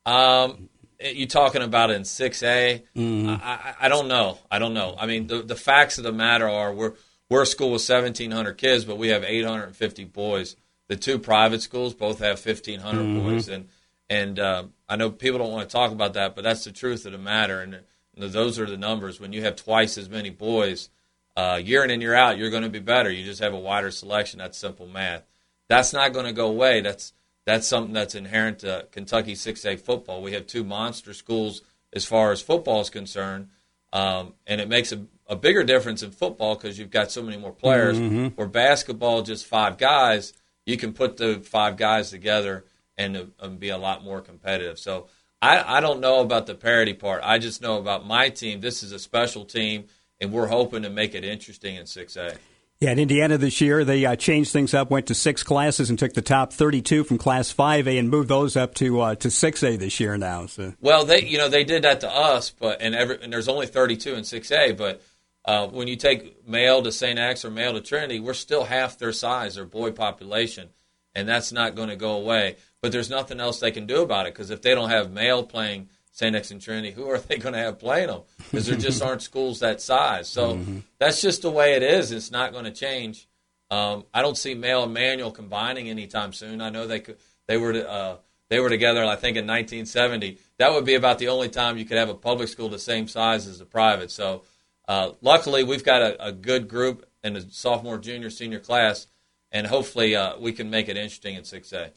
Um, 0.05 0.69
you 1.01 1.27
talking 1.27 1.63
about 1.63 1.91
in 1.91 2.05
six 2.05 2.43
A? 2.43 2.83
Mm-hmm. 2.97 3.31
I, 3.43 3.75
I 3.83 3.89
don't 3.89 4.09
know. 4.09 4.39
I 4.51 4.59
don't 4.59 4.75
know. 4.75 4.97
I 4.99 5.07
mean, 5.07 5.29
the 5.29 5.43
the 5.43 5.57
facts 5.57 5.99
of 5.99 6.05
the 6.05 6.13
matter 6.13 6.49
are 6.49 6.73
we're 6.73 6.95
we're 7.29 7.43
a 7.43 7.47
school 7.47 7.71
with 7.71 7.83
seventeen 7.83 8.31
hundred 8.31 8.55
kids, 8.55 8.85
but 8.85 8.99
we 8.99 9.09
have 9.09 9.25
eight 9.25 9.45
hundred 9.45 9.65
and 9.65 9.77
fifty 9.77 10.05
boys. 10.05 10.57
The 10.89 10.97
two 10.97 11.19
private 11.19 11.63
schools 11.63 11.95
both 11.95 12.19
have 12.19 12.41
fifteen 12.41 12.81
hundred 12.81 13.07
mm 13.07 13.17
mm-hmm. 13.17 13.29
boys, 13.29 13.49
and 13.49 13.69
and 14.11 14.39
uh, 14.39 14.65
I 14.89 14.97
know 14.97 15.11
people 15.11 15.39
don't 15.39 15.53
want 15.53 15.69
to 15.69 15.73
talk 15.73 15.93
about 15.93 16.15
that, 16.15 16.35
but 16.35 16.43
that's 16.43 16.65
the 16.65 16.73
truth 16.73 17.07
of 17.07 17.13
the 17.13 17.19
matter, 17.19 17.61
and 17.61 17.81
those 18.17 18.59
are 18.59 18.67
the 18.67 18.77
numbers. 18.77 19.21
When 19.21 19.33
you 19.33 19.43
have 19.43 19.57
twice 19.57 19.97
as 19.97 20.09
many 20.09 20.31
boys, 20.31 20.91
uh, 21.37 21.61
year 21.63 21.85
in 21.85 21.91
and 21.91 22.03
year 22.03 22.15
out, 22.15 22.39
you're 22.39 22.51
going 22.51 22.63
to 22.63 22.69
be 22.69 22.79
better. 22.79 23.11
You 23.11 23.25
just 23.25 23.41
have 23.41 23.55
a 23.55 23.59
wider 23.59 23.91
selection. 23.91 24.39
That's 24.39 24.59
simple 24.59 24.87
math. 24.87 25.25
That's 25.69 25.93
not 25.93 26.13
going 26.13 26.27
to 26.27 26.33
go 26.33 26.49
away. 26.49 26.81
That's 26.81 27.13
that's 27.45 27.67
something 27.67 27.93
that's 27.93 28.15
inherent 28.15 28.61
to 28.61 28.87
Kentucky 28.93 29.35
6A 29.35 29.81
football. 29.81 30.23
We 30.23 30.33
have 30.33 30.47
two 30.47 30.63
monster 30.63 31.13
schools 31.13 31.63
as 31.93 32.05
far 32.05 32.31
as 32.31 32.41
football 32.41 32.81
is 32.81 32.91
concerned, 32.91 33.49
um, 33.93 34.35
and 34.47 34.61
it 34.61 34.69
makes 34.69 34.93
a, 34.93 35.05
a, 35.27 35.35
bigger 35.35 35.65
difference 35.65 36.03
in 36.03 36.13
football 36.13 36.55
because 36.55 36.79
you've 36.79 36.91
got 36.91 37.11
so 37.11 37.23
many 37.23 37.37
more 37.37 37.53
players. 37.53 37.99
Mm-hmm. 37.99 38.29
Where 38.29 38.47
basketball, 38.47 39.23
just 39.23 39.45
five 39.45 39.77
guys, 39.77 40.33
you 40.65 40.77
can 40.77 40.93
put 40.93 41.17
the 41.17 41.41
five 41.41 41.77
guys 41.77 42.11
together 42.11 42.65
and, 42.97 43.33
and 43.41 43.59
be 43.59 43.71
a 43.71 43.79
lot 43.79 44.05
more 44.05 44.21
competitive. 44.21 44.79
So 44.79 45.09
I, 45.41 45.79
I 45.79 45.81
don't 45.81 46.01
know 46.01 46.21
about 46.21 46.47
the 46.47 46.55
parity 46.55 46.95
part. 46.95 47.21
I 47.25 47.39
just 47.39 47.61
know 47.61 47.79
about 47.79 48.07
my 48.07 48.29
team. 48.29 48.61
This 48.61 48.83
is 48.83 48.93
a 48.93 48.99
special 48.99 49.45
team, 49.45 49.87
and 50.21 50.33
we're 50.33 50.47
hoping 50.47 50.83
to 50.83 50.91
make 50.91 51.15
it 51.15 51.25
interesting 51.25 51.77
in 51.77 51.85
6A. 51.85 52.37
Yeah, 52.83 52.91
in 52.91 52.99
Indiana 52.99 53.39
this 53.39 53.61
year, 53.61 53.85
they 53.85 54.05
uh, 54.05 54.17
changed 54.17 54.51
things 54.51 54.75
up, 54.75 54.91
went 54.91 55.07
to 55.07 55.15
six 55.15 55.45
classes, 55.45 55.89
and 55.89 55.97
took 55.97 56.15
the 56.15 56.21
top 56.21 56.53
32 56.53 57.05
from 57.05 57.17
Class 57.17 57.55
5A 57.55 57.97
and 57.97 58.11
moved 58.11 58.29
those 58.29 58.57
up 58.57 58.75
to 58.75 59.01
uh, 59.01 59.15
to 59.15 59.29
6A 59.29 59.79
this 59.79 60.01
year 60.01 60.19
now. 60.19 60.47
So. 60.47 60.75
Well, 60.81 61.05
they 61.05 61.23
you 61.23 61.39
know 61.39 61.49
they 61.49 61.63
did 61.63 61.85
that 61.85 62.01
to 62.01 62.13
us, 62.13 62.51
but 62.51 62.83
and 62.83 62.93
every 62.93 63.23
and 63.23 63.33
there's 63.33 63.47
only 63.47 63.69
32 63.69 64.15
in 64.15 64.23
6A, 64.23 64.77
but 64.77 65.01
uh, 65.45 65.69
when 65.69 65.87
you 65.87 65.95
take 65.95 66.45
male 66.49 66.83
to 66.83 66.91
St. 66.91 67.21
X 67.21 67.45
or 67.45 67.51
male 67.51 67.75
to 67.75 67.81
Trinity, 67.81 68.19
we're 68.19 68.35
still 68.35 68.65
half 68.65 68.99
their 68.99 69.13
size, 69.13 69.55
their 69.55 69.65
boy 69.65 69.93
population, 69.93 70.71
and 71.15 71.29
that's 71.29 71.53
not 71.53 71.75
going 71.75 71.89
to 71.89 71.97
go 71.97 72.17
away. 72.17 72.57
But 72.81 72.91
there's 72.91 73.11
nothing 73.11 73.39
else 73.39 73.61
they 73.61 73.71
can 73.71 73.87
do 73.87 74.03
about 74.03 74.27
it 74.27 74.35
because 74.35 74.51
if 74.51 74.63
they 74.63 74.75
don't 74.75 74.91
have 74.91 75.13
male 75.13 75.45
playing 75.45 75.89
St. 76.13 76.37
X 76.37 76.51
and 76.51 76.61
Trinity, 76.61 76.93
who 76.93 77.09
are 77.11 77.19
they 77.19 77.39
going 77.39 77.55
to 77.55 77.59
have 77.59 77.79
playing 77.79 78.09
them? 78.09 78.21
Because 78.39 78.67
there 78.67 78.77
just 78.77 79.03
aren't 79.03 79.23
schools 79.23 79.61
that 79.61 79.81
size. 79.81 80.29
So 80.29 80.55
mm-hmm. 80.55 80.79
that's 80.99 81.21
just 81.21 81.43
the 81.43 81.51
way 81.51 81.75
it 81.75 81.83
is. 81.83 82.13
It's 82.13 82.31
not 82.31 82.53
going 82.53 82.67
to 82.67 82.71
change. 82.71 83.27
Um, 83.71 84.05
I 84.13 84.21
don't 84.21 84.37
see 84.37 84.55
male 84.55 84.85
and 84.85 84.93
manual 84.93 85.31
combining 85.31 85.89
anytime 85.89 86.35
soon. 86.35 86.61
I 86.61 86.69
know 86.69 86.87
they 86.87 87.01
could. 87.01 87.17
They 87.49 87.57
were 87.57 87.73
uh, 87.73 88.17
they 88.51 88.61
were 88.61 88.69
together. 88.69 89.03
I 89.03 89.17
think 89.17 89.37
in 89.37 89.47
1970. 89.47 90.39
That 90.59 90.73
would 90.73 90.85
be 90.85 90.95
about 90.95 91.19
the 91.19 91.29
only 91.29 91.49
time 91.49 91.79
you 91.79 91.87
could 91.87 91.97
have 91.97 92.11
a 92.11 92.15
public 92.15 92.49
school 92.49 92.69
the 92.69 92.79
same 92.79 93.09
size 93.09 93.47
as 93.47 93.61
a 93.61 93.65
private. 93.65 94.11
So 94.11 94.43
uh, 94.87 95.13
luckily, 95.23 95.65
we've 95.65 95.85
got 95.85 96.03
a, 96.03 96.27
a, 96.27 96.33
good 96.33 96.69
group 96.69 97.07
in 97.25 97.33
the 97.33 97.41
sophomore, 97.51 97.99
junior, 97.99 98.29
senior 98.29 98.59
class, 98.59 99.07
and 99.51 99.67
hopefully 99.67 100.15
uh, 100.15 100.39
we 100.39 100.53
can 100.53 100.69
make 100.69 100.89
it 100.89 100.97
interesting 100.97 101.37
in 101.37 101.43
6A. 101.43 101.91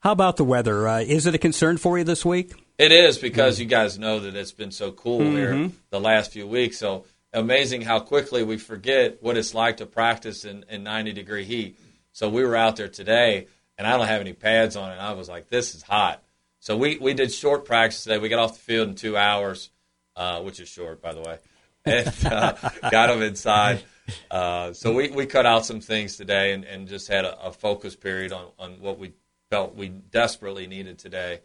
How 0.00 0.12
about 0.12 0.36
the 0.36 0.44
weather? 0.44 0.86
Uh, 0.86 1.00
is 1.00 1.26
it 1.26 1.34
a 1.34 1.38
concern 1.38 1.78
for 1.78 1.98
you 1.98 2.04
this 2.04 2.24
week? 2.24 2.52
It 2.78 2.92
is 2.92 3.18
because 3.18 3.54
mm-hmm. 3.54 3.62
you 3.62 3.68
guys 3.68 3.98
know 3.98 4.20
that 4.20 4.36
it's 4.36 4.52
been 4.52 4.70
so 4.70 4.92
cool 4.92 5.20
mm-hmm. 5.20 5.36
here 5.36 5.70
the 5.90 6.00
last 6.00 6.32
few 6.32 6.46
weeks. 6.46 6.78
So 6.78 7.06
amazing 7.32 7.82
how 7.82 8.00
quickly 8.00 8.42
we 8.42 8.58
forget 8.58 9.22
what 9.22 9.36
it's 9.36 9.54
like 9.54 9.78
to 9.78 9.86
practice 9.86 10.44
in, 10.44 10.64
in 10.68 10.82
90 10.82 11.12
degree 11.12 11.44
heat. 11.44 11.78
So 12.12 12.28
we 12.28 12.44
were 12.44 12.56
out 12.56 12.76
there 12.76 12.88
today, 12.88 13.46
and 13.76 13.86
I 13.86 13.96
don't 13.96 14.06
have 14.06 14.20
any 14.20 14.32
pads 14.32 14.76
on, 14.76 14.90
and 14.90 15.00
I 15.00 15.12
was 15.12 15.28
like, 15.28 15.48
"This 15.48 15.74
is 15.74 15.82
hot." 15.82 16.22
So 16.60 16.76
we 16.76 16.96
we 16.96 17.12
did 17.12 17.30
short 17.30 17.66
practice 17.66 18.04
today. 18.04 18.18
We 18.18 18.30
got 18.30 18.38
off 18.38 18.54
the 18.54 18.60
field 18.60 18.88
in 18.88 18.94
two 18.94 19.18
hours, 19.18 19.70
uh, 20.16 20.40
which 20.40 20.58
is 20.58 20.68
short, 20.68 21.02
by 21.02 21.12
the 21.12 21.20
way, 21.20 21.38
and 21.84 22.08
uh, 22.24 22.52
got 22.90 23.08
them 23.08 23.22
inside. 23.22 23.82
Uh, 24.30 24.72
so 24.72 24.94
we, 24.94 25.10
we 25.10 25.26
cut 25.26 25.46
out 25.46 25.66
some 25.66 25.80
things 25.80 26.16
today 26.16 26.52
and, 26.52 26.64
and 26.64 26.88
just 26.88 27.08
had 27.08 27.24
a, 27.24 27.46
a 27.46 27.52
focus 27.52 27.96
period 27.96 28.32
on, 28.32 28.46
on 28.58 28.80
what 28.80 28.98
we 28.98 29.12
felt 29.50 29.74
we 29.74 29.88
desperately 29.88 30.66
needed 30.66 30.98
today. 30.98 31.40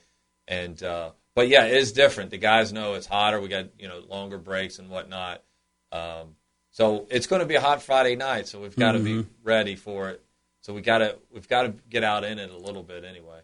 And 0.47 0.81
uh, 0.81 1.11
but 1.35 1.47
yeah, 1.47 1.65
it 1.65 1.75
is 1.75 1.91
different. 1.91 2.31
The 2.31 2.37
guys 2.37 2.73
know 2.73 2.95
it's 2.95 3.07
hotter. 3.07 3.39
We 3.39 3.47
got 3.47 3.67
you 3.79 3.87
know 3.87 3.99
longer 4.09 4.37
breaks 4.37 4.79
and 4.79 4.89
whatnot. 4.89 5.43
Um, 5.91 6.35
so 6.71 7.07
it's 7.09 7.27
going 7.27 7.41
to 7.41 7.45
be 7.45 7.55
a 7.55 7.61
hot 7.61 7.81
Friday 7.81 8.15
night. 8.15 8.47
So 8.47 8.59
we've 8.59 8.75
got 8.75 8.93
to 8.93 8.99
mm-hmm. 8.99 9.21
be 9.21 9.27
ready 9.43 9.75
for 9.75 10.09
it. 10.09 10.23
So 10.61 10.73
we 10.73 10.81
got 10.81 10.99
to 10.99 11.17
we've 11.33 11.47
got 11.47 11.63
to 11.63 11.73
get 11.89 12.03
out 12.03 12.23
in 12.23 12.39
it 12.39 12.49
a 12.49 12.57
little 12.57 12.83
bit 12.83 13.03
anyway. 13.03 13.39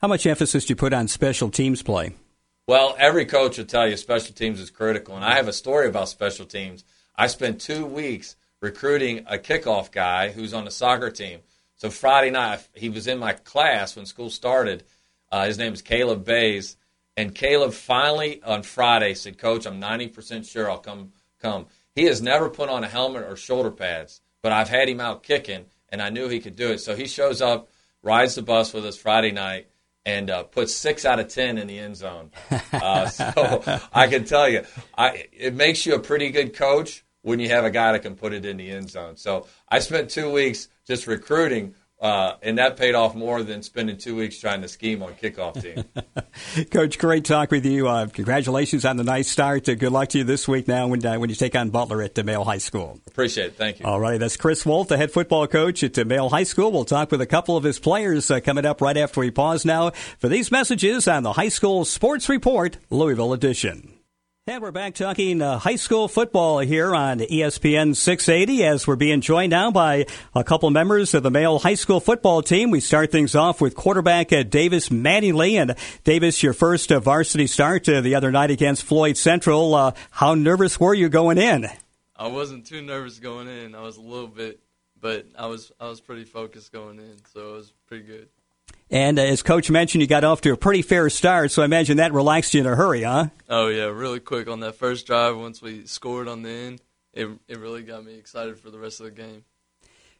How 0.00 0.08
much 0.08 0.26
emphasis 0.26 0.64
do 0.64 0.72
you 0.72 0.76
put 0.76 0.92
on 0.92 1.06
special 1.06 1.50
teams 1.50 1.82
play? 1.82 2.14
Well, 2.66 2.96
every 2.98 3.24
coach 3.24 3.58
will 3.58 3.64
tell 3.64 3.88
you 3.88 3.96
special 3.96 4.34
teams 4.34 4.60
is 4.60 4.70
critical, 4.70 5.16
and 5.16 5.24
I 5.24 5.34
have 5.34 5.48
a 5.48 5.52
story 5.52 5.88
about 5.88 6.08
special 6.08 6.46
teams. 6.46 6.84
I 7.16 7.26
spent 7.26 7.60
two 7.60 7.84
weeks 7.84 8.36
recruiting 8.60 9.26
a 9.28 9.36
kickoff 9.36 9.90
guy 9.90 10.30
who's 10.30 10.54
on 10.54 10.64
the 10.64 10.70
soccer 10.70 11.10
team. 11.10 11.40
So 11.82 11.90
Friday 11.90 12.30
night, 12.30 12.60
he 12.76 12.90
was 12.90 13.08
in 13.08 13.18
my 13.18 13.32
class 13.32 13.96
when 13.96 14.06
school 14.06 14.30
started. 14.30 14.84
Uh, 15.32 15.46
his 15.46 15.58
name 15.58 15.72
is 15.72 15.82
Caleb 15.82 16.24
Bays, 16.24 16.76
and 17.16 17.34
Caleb 17.34 17.72
finally 17.72 18.40
on 18.44 18.62
Friday 18.62 19.14
said, 19.14 19.36
"Coach, 19.36 19.66
I'm 19.66 19.80
90% 19.80 20.48
sure 20.48 20.70
I'll 20.70 20.78
come 20.78 21.12
come." 21.40 21.66
He 21.96 22.04
has 22.04 22.22
never 22.22 22.48
put 22.48 22.68
on 22.68 22.84
a 22.84 22.88
helmet 22.88 23.24
or 23.24 23.34
shoulder 23.34 23.72
pads, 23.72 24.20
but 24.42 24.52
I've 24.52 24.68
had 24.68 24.88
him 24.88 25.00
out 25.00 25.24
kicking, 25.24 25.64
and 25.88 26.00
I 26.00 26.10
knew 26.10 26.28
he 26.28 26.38
could 26.38 26.54
do 26.54 26.70
it. 26.70 26.78
So 26.78 26.94
he 26.94 27.08
shows 27.08 27.42
up, 27.42 27.68
rides 28.00 28.36
the 28.36 28.42
bus 28.42 28.72
with 28.72 28.86
us 28.86 28.96
Friday 28.96 29.32
night, 29.32 29.66
and 30.06 30.30
uh, 30.30 30.44
puts 30.44 30.72
six 30.72 31.04
out 31.04 31.18
of 31.18 31.26
ten 31.26 31.58
in 31.58 31.66
the 31.66 31.80
end 31.80 31.96
zone. 31.96 32.30
Uh, 32.72 33.06
so 33.06 33.80
I 33.92 34.06
can 34.06 34.24
tell 34.24 34.48
you, 34.48 34.64
I, 34.96 35.26
it 35.32 35.54
makes 35.54 35.84
you 35.84 35.94
a 35.94 36.00
pretty 36.00 36.30
good 36.30 36.54
coach 36.54 37.04
when 37.22 37.40
you 37.40 37.48
have 37.48 37.64
a 37.64 37.70
guy 37.70 37.92
that 37.92 38.02
can 38.02 38.14
put 38.14 38.32
it 38.32 38.44
in 38.44 38.56
the 38.56 38.70
end 38.70 38.90
zone. 38.90 39.16
So 39.16 39.46
I 39.68 39.78
spent 39.80 40.10
two 40.10 40.30
weeks 40.30 40.68
just 40.86 41.06
recruiting. 41.06 41.74
Uh, 42.02 42.34
and 42.42 42.58
that 42.58 42.76
paid 42.76 42.96
off 42.96 43.14
more 43.14 43.44
than 43.44 43.62
spending 43.62 43.96
two 43.96 44.16
weeks 44.16 44.36
trying 44.40 44.60
to 44.60 44.66
scheme 44.66 45.04
on 45.04 45.12
kickoff 45.14 45.62
team. 45.62 45.84
Coach, 46.72 46.98
great 46.98 47.24
talk 47.24 47.52
with 47.52 47.64
you. 47.64 47.86
Uh, 47.86 48.08
congratulations 48.08 48.84
on 48.84 48.96
the 48.96 49.04
nice 49.04 49.28
start. 49.28 49.68
Uh, 49.68 49.76
good 49.76 49.92
luck 49.92 50.08
to 50.08 50.18
you 50.18 50.24
this 50.24 50.48
week 50.48 50.66
now 50.66 50.88
when, 50.88 51.06
uh, 51.06 51.16
when 51.20 51.30
you 51.30 51.36
take 51.36 51.54
on 51.54 51.70
Butler 51.70 52.02
at 52.02 52.16
Male 52.24 52.42
High 52.42 52.58
School. 52.58 52.98
Appreciate 53.06 53.46
it. 53.46 53.56
Thank 53.56 53.78
you. 53.78 53.86
All 53.86 54.00
right. 54.00 54.18
That's 54.18 54.36
Chris 54.36 54.66
Wolfe, 54.66 54.88
the 54.88 54.96
head 54.96 55.12
football 55.12 55.46
coach 55.46 55.84
at 55.84 55.96
Male 56.04 56.28
High 56.28 56.42
School. 56.42 56.72
We'll 56.72 56.84
talk 56.84 57.12
with 57.12 57.20
a 57.20 57.26
couple 57.26 57.56
of 57.56 57.62
his 57.62 57.78
players 57.78 58.32
uh, 58.32 58.40
coming 58.40 58.66
up 58.66 58.80
right 58.80 58.96
after 58.96 59.20
we 59.20 59.30
pause 59.30 59.64
now 59.64 59.90
for 60.18 60.26
these 60.26 60.50
messages 60.50 61.06
on 61.06 61.22
the 61.22 61.34
High 61.34 61.50
School 61.50 61.84
Sports 61.84 62.28
Report, 62.28 62.78
Louisville 62.90 63.32
edition. 63.32 63.91
And 64.44 64.60
we're 64.60 64.72
back 64.72 64.96
talking 64.96 65.40
uh, 65.40 65.56
high 65.56 65.76
school 65.76 66.08
football 66.08 66.58
here 66.58 66.96
on 66.96 67.20
ESPN 67.20 67.94
680 67.94 68.64
as 68.64 68.88
we're 68.88 68.96
being 68.96 69.20
joined 69.20 69.50
now 69.52 69.70
by 69.70 70.06
a 70.34 70.42
couple 70.42 70.68
members 70.70 71.14
of 71.14 71.22
the 71.22 71.30
male 71.30 71.60
high 71.60 71.76
school 71.76 72.00
football 72.00 72.42
team. 72.42 72.72
We 72.72 72.80
start 72.80 73.12
things 73.12 73.36
off 73.36 73.60
with 73.60 73.76
quarterback 73.76 74.32
uh, 74.32 74.42
Davis 74.42 74.88
Mattingly. 74.88 75.52
And 75.52 75.76
Davis, 76.02 76.42
your 76.42 76.54
first 76.54 76.90
uh, 76.90 76.98
varsity 76.98 77.46
start 77.46 77.88
uh, 77.88 78.00
the 78.00 78.16
other 78.16 78.32
night 78.32 78.50
against 78.50 78.82
Floyd 78.82 79.16
Central. 79.16 79.76
Uh, 79.76 79.92
how 80.10 80.34
nervous 80.34 80.80
were 80.80 80.92
you 80.92 81.08
going 81.08 81.38
in? 81.38 81.68
I 82.16 82.26
wasn't 82.26 82.66
too 82.66 82.82
nervous 82.82 83.20
going 83.20 83.46
in. 83.46 83.76
I 83.76 83.82
was 83.82 83.96
a 83.96 84.02
little 84.02 84.26
bit, 84.26 84.58
but 85.00 85.24
I 85.38 85.46
was 85.46 85.70
I 85.78 85.86
was 85.86 86.00
pretty 86.00 86.24
focused 86.24 86.72
going 86.72 86.98
in, 86.98 87.18
so 87.32 87.50
it 87.50 87.56
was 87.58 87.72
pretty 87.86 88.06
good. 88.06 88.28
And 88.92 89.18
uh, 89.18 89.22
as 89.22 89.42
Coach 89.42 89.70
mentioned, 89.70 90.02
you 90.02 90.06
got 90.06 90.22
off 90.22 90.42
to 90.42 90.52
a 90.52 90.56
pretty 90.56 90.82
fair 90.82 91.08
start, 91.08 91.50
so 91.50 91.62
I 91.62 91.64
imagine 91.64 91.96
that 91.96 92.12
relaxed 92.12 92.52
you 92.52 92.60
in 92.60 92.66
a 92.66 92.76
hurry, 92.76 93.04
huh? 93.04 93.28
Oh, 93.48 93.68
yeah, 93.68 93.84
really 93.84 94.20
quick 94.20 94.48
on 94.48 94.60
that 94.60 94.74
first 94.74 95.06
drive. 95.06 95.34
Once 95.34 95.62
we 95.62 95.86
scored 95.86 96.28
on 96.28 96.42
the 96.42 96.50
end, 96.50 96.82
it, 97.14 97.26
it 97.48 97.58
really 97.58 97.82
got 97.82 98.04
me 98.04 98.14
excited 98.16 98.58
for 98.58 98.70
the 98.70 98.78
rest 98.78 99.00
of 99.00 99.06
the 99.06 99.12
game. 99.12 99.44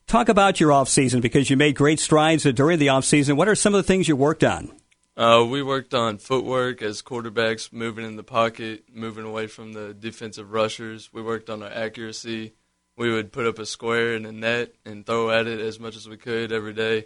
Talk 0.06 0.30
about 0.30 0.58
your 0.58 0.72
off 0.72 0.88
season 0.88 1.20
because 1.20 1.50
you 1.50 1.56
made 1.58 1.76
great 1.76 2.00
strides 2.00 2.44
during 2.44 2.78
the 2.78 2.88
off 2.88 3.04
season. 3.04 3.36
What 3.36 3.46
are 3.46 3.54
some 3.54 3.74
of 3.74 3.78
the 3.78 3.86
things 3.86 4.08
you 4.08 4.16
worked 4.16 4.42
on? 4.42 4.72
Uh, 5.18 5.46
we 5.46 5.62
worked 5.62 5.92
on 5.92 6.16
footwork 6.16 6.80
as 6.80 7.02
quarterbacks, 7.02 7.74
moving 7.74 8.06
in 8.06 8.16
the 8.16 8.22
pocket, 8.22 8.84
moving 8.90 9.26
away 9.26 9.48
from 9.48 9.74
the 9.74 9.92
defensive 9.92 10.50
rushers. 10.50 11.12
We 11.12 11.20
worked 11.20 11.50
on 11.50 11.62
our 11.62 11.70
accuracy. 11.70 12.54
We 12.96 13.12
would 13.12 13.32
put 13.32 13.46
up 13.46 13.58
a 13.58 13.66
square 13.66 14.16
in 14.16 14.24
a 14.24 14.32
net 14.32 14.72
and 14.86 15.04
throw 15.04 15.30
at 15.30 15.46
it 15.46 15.60
as 15.60 15.78
much 15.78 15.94
as 15.94 16.08
we 16.08 16.16
could 16.16 16.52
every 16.52 16.72
day 16.72 17.04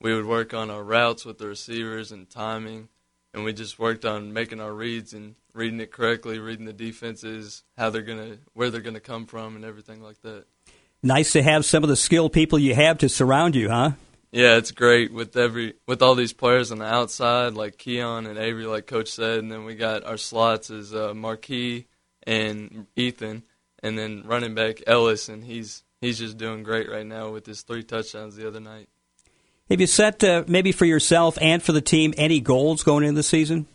we 0.00 0.14
would 0.14 0.26
work 0.26 0.54
on 0.54 0.70
our 0.70 0.82
routes 0.82 1.24
with 1.24 1.38
the 1.38 1.46
receivers 1.46 2.12
and 2.12 2.28
timing, 2.28 2.88
and 3.34 3.44
we 3.44 3.52
just 3.52 3.78
worked 3.78 4.04
on 4.04 4.32
making 4.32 4.60
our 4.60 4.72
reads 4.72 5.12
and 5.12 5.34
reading 5.54 5.80
it 5.80 5.92
correctly, 5.92 6.38
reading 6.38 6.66
the 6.66 6.72
defenses, 6.72 7.64
how 7.76 7.90
they're 7.90 8.02
gonna, 8.02 8.38
where 8.54 8.70
they're 8.70 8.80
gonna 8.80 9.00
come 9.00 9.26
from, 9.26 9.56
and 9.56 9.64
everything 9.64 10.02
like 10.02 10.20
that. 10.22 10.44
Nice 11.02 11.32
to 11.32 11.42
have 11.42 11.64
some 11.64 11.82
of 11.82 11.88
the 11.88 11.96
skilled 11.96 12.32
people 12.32 12.58
you 12.58 12.74
have 12.74 12.98
to 12.98 13.08
surround 13.08 13.54
you, 13.54 13.68
huh? 13.68 13.92
Yeah, 14.30 14.56
it's 14.56 14.72
great 14.72 15.12
with 15.12 15.36
every 15.36 15.74
with 15.86 16.02
all 16.02 16.14
these 16.14 16.34
players 16.34 16.70
on 16.70 16.78
the 16.78 16.84
outside, 16.84 17.54
like 17.54 17.78
Keon 17.78 18.26
and 18.26 18.38
Avery, 18.38 18.66
like 18.66 18.86
Coach 18.86 19.08
said, 19.08 19.38
and 19.38 19.50
then 19.50 19.64
we 19.64 19.74
got 19.74 20.04
our 20.04 20.18
slots 20.18 20.70
as 20.70 20.94
uh, 20.94 21.14
Marquis 21.14 21.86
and 22.26 22.86
Ethan, 22.94 23.42
and 23.82 23.98
then 23.98 24.24
running 24.26 24.54
back 24.54 24.82
Ellis, 24.86 25.30
and 25.30 25.44
he's 25.44 25.82
he's 26.02 26.18
just 26.18 26.36
doing 26.36 26.62
great 26.62 26.90
right 26.90 27.06
now 27.06 27.30
with 27.30 27.46
his 27.46 27.62
three 27.62 27.82
touchdowns 27.82 28.36
the 28.36 28.46
other 28.46 28.60
night. 28.60 28.88
Have 29.70 29.80
you 29.82 29.86
set 29.86 30.24
uh, 30.24 30.44
maybe 30.46 30.72
for 30.72 30.86
yourself 30.86 31.36
and 31.42 31.62
for 31.62 31.72
the 31.72 31.82
team 31.82 32.14
any 32.16 32.40
goals 32.40 32.82
going 32.82 33.04
into 33.04 33.16
the 33.16 33.22
season? 33.22 33.66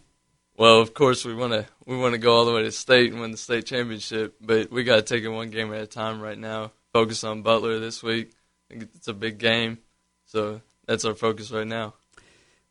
Well, 0.57 0.79
of 0.79 0.93
course 0.93 1.23
we 1.23 1.35
want 1.35 1.53
to 1.53 1.65
we 1.85 1.97
want 1.97 2.13
to 2.13 2.17
go 2.17 2.35
all 2.35 2.45
the 2.45 2.53
way 2.53 2.63
to 2.63 2.71
state 2.71 3.11
and 3.11 3.21
win 3.21 3.31
the 3.31 3.37
state 3.37 3.65
championship, 3.65 4.35
but 4.41 4.71
we 4.71 4.83
got 4.83 4.95
to 4.95 5.01
take 5.01 5.23
it 5.23 5.29
one 5.29 5.49
game 5.49 5.71
at 5.73 5.81
a 5.81 5.87
time 5.87 6.19
right 6.19 6.37
now. 6.37 6.71
Focus 6.93 7.23
on 7.23 7.41
Butler 7.41 7.79
this 7.79 8.01
week. 8.01 8.31
It's 8.69 9.07
a 9.07 9.13
big 9.13 9.37
game, 9.37 9.79
so 10.25 10.61
that's 10.87 11.05
our 11.05 11.13
focus 11.13 11.51
right 11.51 11.67
now. 11.67 11.93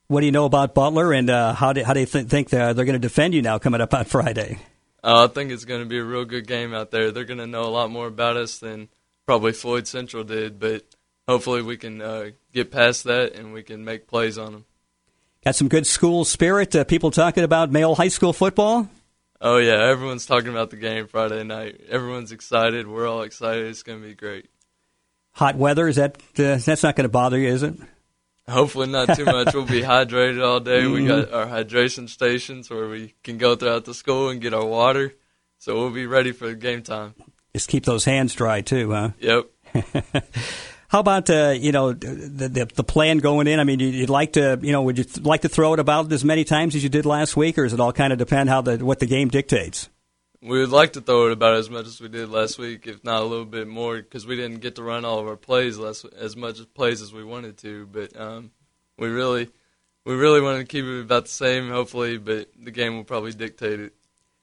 What 0.09 0.21
do 0.21 0.27
you 0.27 0.33
know 0.33 0.45
about 0.45 0.75
Butler, 0.75 1.13
and 1.13 1.31
uh, 1.31 1.55
how 1.55 1.73
do 1.73 1.85
how 1.85 1.93
do 1.93 2.01
you 2.01 2.07
th- 2.07 2.27
think 2.27 2.51
they're, 2.51 2.75
they're 2.75 2.85
going 2.85 3.01
to 3.01 3.09
defend 3.09 3.35
you 3.35 3.43
now 3.43 3.59
coming 3.59 3.81
up 3.81 3.95
on 3.95 4.05
Friday? 4.05 4.59
Uh, 5.03 5.25
I 5.25 5.33
think 5.33 5.51
it's 5.51 5.65
going 5.65 5.81
to 5.81 5.89
be 5.89 5.99
a 5.99 6.05
real 6.05 6.25
good 6.25 6.47
game 6.47 6.75
out 6.75 6.91
there. 6.91 7.11
They're 7.11 7.25
going 7.25 7.39
to 7.39 7.47
know 7.47 7.63
a 7.63 7.71
lot 7.71 7.91
more 7.91 8.07
about 8.09 8.37
us 8.37 8.59
than 8.59 8.89
probably 9.27 9.53
Floyd 9.53 9.87
Central 9.87 10.23
did, 10.23 10.61
but 10.61 10.85
hopefully 11.27 11.63
we 11.63 11.77
can 11.77 12.01
uh, 12.01 12.31
get 12.53 12.71
past 12.71 13.05
that 13.05 13.35
and 13.35 13.53
we 13.53 13.63
can 13.63 13.85
make 13.85 14.07
plays 14.07 14.39
on 14.39 14.53
them. 14.53 14.65
Got 15.45 15.57
some 15.57 15.69
good 15.69 15.87
school 15.87 16.25
spirit. 16.25 16.75
Uh, 16.75 16.85
people 16.85 17.11
talking 17.11 17.43
about 17.43 17.71
male 17.71 17.95
high 17.95 18.09
school 18.09 18.33
football. 18.33 18.89
Oh 19.41 19.57
yeah, 19.57 19.89
everyone's 19.89 20.25
talking 20.25 20.51
about 20.51 20.71
the 20.71 20.77
game 20.77 21.09
Friday 21.09 21.43
night. 21.43 21.81
Everyone's 21.89 22.31
excited. 22.31 22.87
We're 22.87 23.09
all 23.09 23.23
excited. 23.23 23.67
It's 23.67 23.83
going 23.83 24.01
to 24.01 24.07
be 24.07 24.15
great. 24.15 24.49
Hot 25.33 25.57
weather 25.57 25.89
is 25.89 25.97
that 25.97 26.17
uh, 26.39 26.59
that's 26.59 26.85
not 26.85 26.95
going 26.95 27.05
to 27.05 27.09
bother 27.09 27.39
you, 27.39 27.49
is 27.49 27.65
it? 27.65 27.75
Hopefully 28.49 28.87
not 28.87 29.17
too 29.17 29.25
much. 29.25 29.53
we'll 29.55 29.65
be 29.65 29.81
hydrated 29.83 30.45
all 30.45 30.61
day. 30.61 30.83
Mm-hmm. 30.83 30.93
We 30.93 31.07
got 31.07 31.33
our 31.33 31.47
hydration 31.47 32.09
stations 32.09 32.71
where 32.71 32.89
we 32.89 33.15
can 33.25 33.39
go 33.39 33.57
throughout 33.57 33.85
the 33.85 33.95
school 33.95 34.29
and 34.29 34.41
get 34.41 34.55
our 34.55 34.65
water. 34.65 35.15
So 35.59 35.75
we'll 35.75 35.91
be 35.91 36.07
ready 36.07 36.33
for 36.33 36.55
game 36.55 36.83
time. 36.83 37.15
Just 37.53 37.69
keep 37.69 37.85
those 37.85 38.05
hands 38.05 38.35
dry 38.35 38.61
too, 38.61 38.93
huh? 38.93 39.11
Yep. 39.19 39.51
How 40.93 41.01
about 41.01 41.31
uh, 41.31 41.55
you 41.59 41.73
know 41.73 41.95
the, 41.95 42.51
the, 42.51 42.65
the 42.67 42.85
plan 42.85 43.17
going 43.17 43.47
in? 43.47 43.59
I 43.59 43.65
mean, 43.65 43.81
you'd 43.81 44.11
like 44.11 44.35
to 44.35 44.59
you 44.61 44.73
know 44.73 44.83
would 44.83 44.99
you 44.99 45.07
like 45.23 45.41
to 45.41 45.49
throw 45.49 45.73
it 45.73 45.79
about 45.79 46.13
as 46.13 46.23
many 46.23 46.45
times 46.45 46.75
as 46.75 46.83
you 46.83 46.91
did 46.91 47.07
last 47.07 47.35
week, 47.35 47.57
or 47.57 47.65
does 47.65 47.73
it 47.73 47.81
all 47.81 47.95
kind 47.95 48.13
of 48.13 48.19
depend 48.19 48.51
how 48.51 48.61
the 48.61 48.85
what 48.85 48.99
the 48.99 49.07
game 49.07 49.29
dictates? 49.29 49.89
We 50.43 50.61
would 50.61 50.69
like 50.69 50.93
to 50.93 51.01
throw 51.01 51.29
it 51.29 51.33
about 51.33 51.55
as 51.55 51.71
much 51.71 51.87
as 51.87 51.99
we 51.99 52.09
did 52.09 52.29
last 52.29 52.59
week, 52.59 52.87
if 52.87 53.03
not 53.05 53.23
a 53.23 53.25
little 53.25 53.47
bit 53.47 53.69
more, 53.69 53.97
because 53.97 54.27
we 54.27 54.37
didn't 54.37 54.59
get 54.59 54.75
to 54.75 54.83
run 54.83 55.07
all 55.07 55.19
of 55.19 55.27
our 55.27 55.37
plays 55.37 55.79
last 55.79 56.05
as 56.15 56.37
much 56.37 56.59
plays 56.75 57.01
as 57.01 57.11
we 57.11 57.25
wanted 57.25 57.57
to. 57.59 57.87
But 57.87 58.15
um, 58.21 58.51
we 58.99 59.09
really 59.09 59.49
we 60.05 60.15
really 60.15 60.43
want 60.43 60.59
to 60.59 60.67
keep 60.67 60.85
it 60.85 61.01
about 61.01 61.25
the 61.25 61.31
same, 61.31 61.71
hopefully. 61.71 62.19
But 62.19 62.51
the 62.63 62.71
game 62.71 62.97
will 62.97 63.05
probably 63.05 63.33
dictate 63.33 63.81
it. 63.81 63.95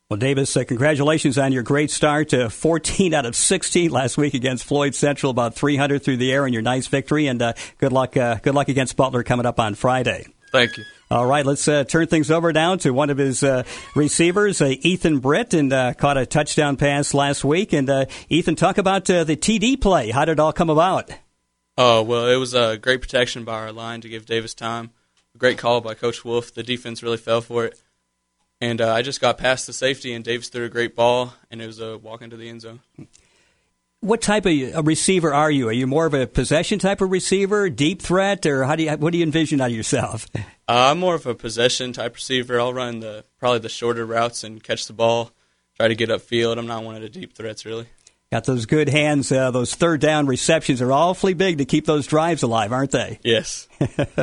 Well, 0.09 0.17
Davis, 0.17 0.57
uh, 0.57 0.63
congratulations 0.63 1.37
on 1.37 1.51
your 1.51 1.61
great 1.61 1.91
start. 1.91 2.33
Uh, 2.33 2.49
14 2.49 3.13
out 3.13 3.27
of 3.27 3.35
16 3.35 3.91
last 3.91 4.17
week 4.17 4.33
against 4.33 4.63
Floyd 4.63 4.95
Central, 4.95 5.29
about 5.29 5.53
300 5.53 6.01
through 6.01 6.17
the 6.17 6.31
air, 6.31 6.45
and 6.45 6.53
your 6.53 6.63
nice 6.63 6.87
victory. 6.87 7.27
And 7.27 7.39
uh, 7.39 7.53
good 7.77 7.93
luck, 7.93 8.17
uh, 8.17 8.39
good 8.41 8.55
luck 8.55 8.69
against 8.69 8.97
Butler 8.97 9.21
coming 9.21 9.45
up 9.45 9.59
on 9.59 9.75
Friday. 9.75 10.25
Thank 10.51 10.79
you. 10.79 10.83
All 11.11 11.27
right, 11.27 11.45
let's 11.45 11.67
uh, 11.67 11.83
turn 11.83 12.07
things 12.07 12.31
over 12.31 12.51
now 12.51 12.75
to 12.77 12.89
one 12.89 13.11
of 13.11 13.19
his 13.19 13.43
uh, 13.43 13.61
receivers, 13.93 14.63
Ethan 14.63 15.19
Britt, 15.19 15.53
and 15.53 15.69
caught 15.99 16.17
a 16.17 16.25
touchdown 16.25 16.75
pass 16.75 17.13
last 17.13 17.45
week. 17.45 17.71
And 17.71 18.07
Ethan, 18.29 18.55
talk 18.55 18.79
about 18.79 19.05
the 19.05 19.37
TD 19.37 19.79
play. 19.79 20.09
How 20.09 20.25
did 20.25 20.31
it 20.31 20.39
all 20.39 20.53
come 20.53 20.71
about? 20.71 21.11
Oh 21.77 22.01
well, 22.01 22.27
it 22.27 22.37
was 22.37 22.55
a 22.55 22.77
great 22.77 23.01
protection 23.01 23.43
by 23.43 23.59
our 23.59 23.71
line 23.71 24.01
to 24.01 24.09
give 24.09 24.25
Davis 24.25 24.55
time. 24.55 24.89
A 25.35 25.37
great 25.37 25.59
call 25.59 25.81
by 25.81 25.93
Coach 25.93 26.25
Wolfe. 26.25 26.51
The 26.51 26.63
defense 26.63 27.03
really 27.03 27.17
fell 27.17 27.41
for 27.41 27.65
it 27.65 27.79
and 28.61 28.81
uh, 28.81 28.93
I 28.93 29.01
just 29.01 29.21
got 29.21 29.37
past 29.37 29.67
the 29.67 29.73
safety, 29.73 30.13
and 30.13 30.23
Davis 30.23 30.49
threw 30.49 30.65
a 30.65 30.69
great 30.69 30.95
ball, 30.95 31.33
and 31.49 31.61
it 31.61 31.67
was 31.67 31.79
a 31.79 31.97
walk 31.97 32.21
into 32.21 32.37
the 32.37 32.49
end 32.49 32.61
zone. 32.61 32.81
What 34.01 34.21
type 34.21 34.45
of 34.45 34.53
a 34.53 34.81
receiver 34.81 35.33
are 35.33 35.51
you? 35.51 35.67
Are 35.67 35.73
you 35.73 35.85
more 35.85 36.05
of 36.05 36.13
a 36.13 36.25
possession 36.25 36.79
type 36.79 37.01
of 37.01 37.11
receiver, 37.11 37.69
deep 37.69 38.01
threat, 38.01 38.45
or 38.45 38.63
how 38.63 38.75
do 38.75 38.83
you 38.83 38.91
what 38.91 39.11
do 39.11 39.17
you 39.17 39.25
envision 39.25 39.59
out 39.59 39.71
of 39.71 39.75
yourself? 39.75 40.27
Uh, 40.69 40.91
I'm 40.91 40.99
more 40.99 41.15
of 41.15 41.25
a 41.25 41.33
possession 41.33 41.93
type 41.93 42.13
receiver. 42.13 42.61
I'll 42.61 42.75
run 42.75 42.99
the 42.99 43.25
probably 43.39 43.57
the 43.57 43.69
shorter 43.69 44.05
routes 44.05 44.43
and 44.43 44.63
catch 44.63 44.85
the 44.85 44.93
ball, 44.93 45.31
try 45.75 45.87
to 45.87 45.95
get 45.95 46.09
upfield. 46.09 46.59
I'm 46.59 46.67
not 46.67 46.83
one 46.83 46.95
of 46.95 47.01
the 47.01 47.09
deep 47.09 47.33
threats 47.33 47.65
really. 47.65 47.87
Got 48.31 48.43
those 48.43 48.67
good 48.67 48.89
hands. 48.89 49.31
Uh, 49.31 49.49
those 49.49 49.73
third 49.73 50.01
down 50.01 50.27
receptions 50.27 50.83
are 50.83 50.91
awfully 50.91 51.33
big 51.33 51.57
to 51.57 51.65
keep 51.65 51.87
those 51.87 52.05
drives 52.05 52.43
alive, 52.43 52.71
aren't 52.71 52.91
they? 52.91 53.19
Yes. 53.23 53.67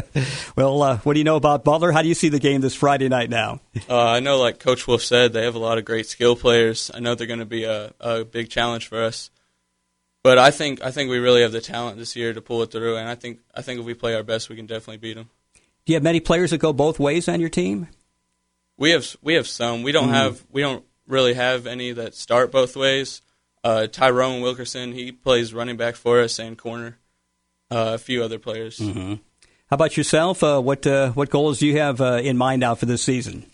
well, 0.57 0.81
uh, 0.81 0.99
what 0.99 1.15
do 1.15 1.19
you 1.19 1.25
know 1.25 1.35
about 1.35 1.65
Butler? 1.65 1.91
How 1.91 2.03
do 2.03 2.09
you 2.09 2.15
see 2.15 2.29
the 2.29 2.39
game 2.39 2.61
this 2.61 2.77
Friday 2.77 3.09
night 3.09 3.31
now? 3.31 3.59
Uh, 3.89 3.99
I 3.99 4.21
know, 4.21 4.39
like 4.39 4.61
Coach 4.61 4.87
Wolfe 4.87 5.03
said, 5.03 5.33
they 5.33 5.43
have 5.43 5.57
a 5.57 5.61
lot 5.61 5.79
of 5.79 5.85
great 5.85 6.07
skill 6.07 6.37
players. 6.37 6.89
I 6.95 7.01
know 7.01 7.17
they're 7.17 7.27
going 7.27 7.41
to 7.41 7.45
be 7.45 7.65
a, 7.65 7.95
a 7.99 8.25
big 8.25 8.49
challenge 8.49 8.87
for 8.87 9.03
us. 9.03 9.31
But 10.23 10.39
I 10.39 10.53
think 10.53 10.83
I 10.85 10.91
think 10.91 11.09
we 11.11 11.19
really 11.19 11.43
have 11.43 11.53
the 11.53 11.61
talent 11.61 11.99
this 11.99 12.17
year 12.17 12.33
to 12.33 12.43
pull 12.43 12.61
it 12.63 12.73
through, 12.73 12.97
and 12.97 13.09
I 13.09 13.15
think 13.15 13.39
I 13.55 13.63
think 13.63 13.79
if 13.79 13.87
we 13.87 13.95
play 13.95 14.17
our 14.17 14.25
best, 14.25 14.49
we 14.49 14.57
can 14.57 14.67
definitely 14.67 14.97
beat 14.97 15.15
them. 15.15 15.31
Do 15.55 15.93
you 15.93 15.95
have 15.95 16.03
many 16.03 16.19
players 16.19 16.51
that 16.51 16.59
go 16.59 16.73
both 16.73 16.99
ways 16.99 17.29
on 17.29 17.39
your 17.39 17.49
team? 17.49 17.87
We 18.77 18.91
have 18.91 19.17
we 19.23 19.35
have 19.35 19.47
some. 19.47 19.85
We 19.85 19.93
don't 19.93 20.07
mm-hmm. 20.07 20.15
have 20.15 20.45
we 20.51 20.63
don't 20.63 20.85
really 21.07 21.35
have 21.35 21.69
any 21.69 21.93
that 21.93 22.17
start 22.17 22.51
both 22.51 22.75
ways 22.75 23.23
uh, 23.67 23.87
Tyrone 23.89 24.43
Wilkerson, 24.43 24.93
he 24.93 25.11
plays 25.11 25.53
running 25.53 25.77
back 25.77 25.97
for 25.97 26.21
us 26.21 26.39
and 26.39 26.57
corner. 26.57 26.99
Uh, 27.69 27.93
a 27.95 27.99
few 27.99 28.23
other 28.23 28.39
players. 28.39 28.79
Mm-hmm. 28.79 29.15
How 29.69 29.75
about 29.75 29.97
yourself? 29.97 30.45
Uh, 30.45 30.61
what 30.61 30.87
uh, 30.87 31.11
what 31.11 31.31
goals 31.31 31.59
do 31.59 31.67
you 31.67 31.79
have 31.79 32.01
uh, 32.01 32.21
in 32.23 32.37
mind 32.37 32.61
now 32.61 32.77
for 32.77 32.87
this 32.87 33.03
season? 33.03 33.45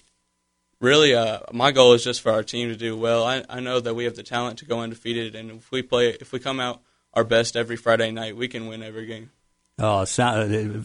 Really, 0.80 1.14
uh, 1.14 1.38
my 1.50 1.72
goal 1.72 1.94
is 1.94 2.04
just 2.04 2.20
for 2.20 2.30
our 2.30 2.42
team 2.42 2.68
to 2.68 2.76
do 2.76 2.94
well. 2.94 3.24
I, 3.24 3.42
I 3.48 3.60
know 3.60 3.80
that 3.80 3.94
we 3.94 4.04
have 4.04 4.14
the 4.14 4.22
talent 4.22 4.58
to 4.58 4.66
go 4.66 4.80
undefeated, 4.80 5.34
and 5.34 5.50
if 5.52 5.70
we 5.70 5.80
play, 5.80 6.10
if 6.20 6.30
we 6.30 6.40
come 6.40 6.60
out 6.60 6.82
our 7.14 7.24
best 7.24 7.56
every 7.56 7.76
Friday 7.76 8.10
night, 8.10 8.36
we 8.36 8.48
can 8.48 8.66
win 8.66 8.82
every 8.82 9.06
game. 9.06 9.30
Oh, 9.78 10.04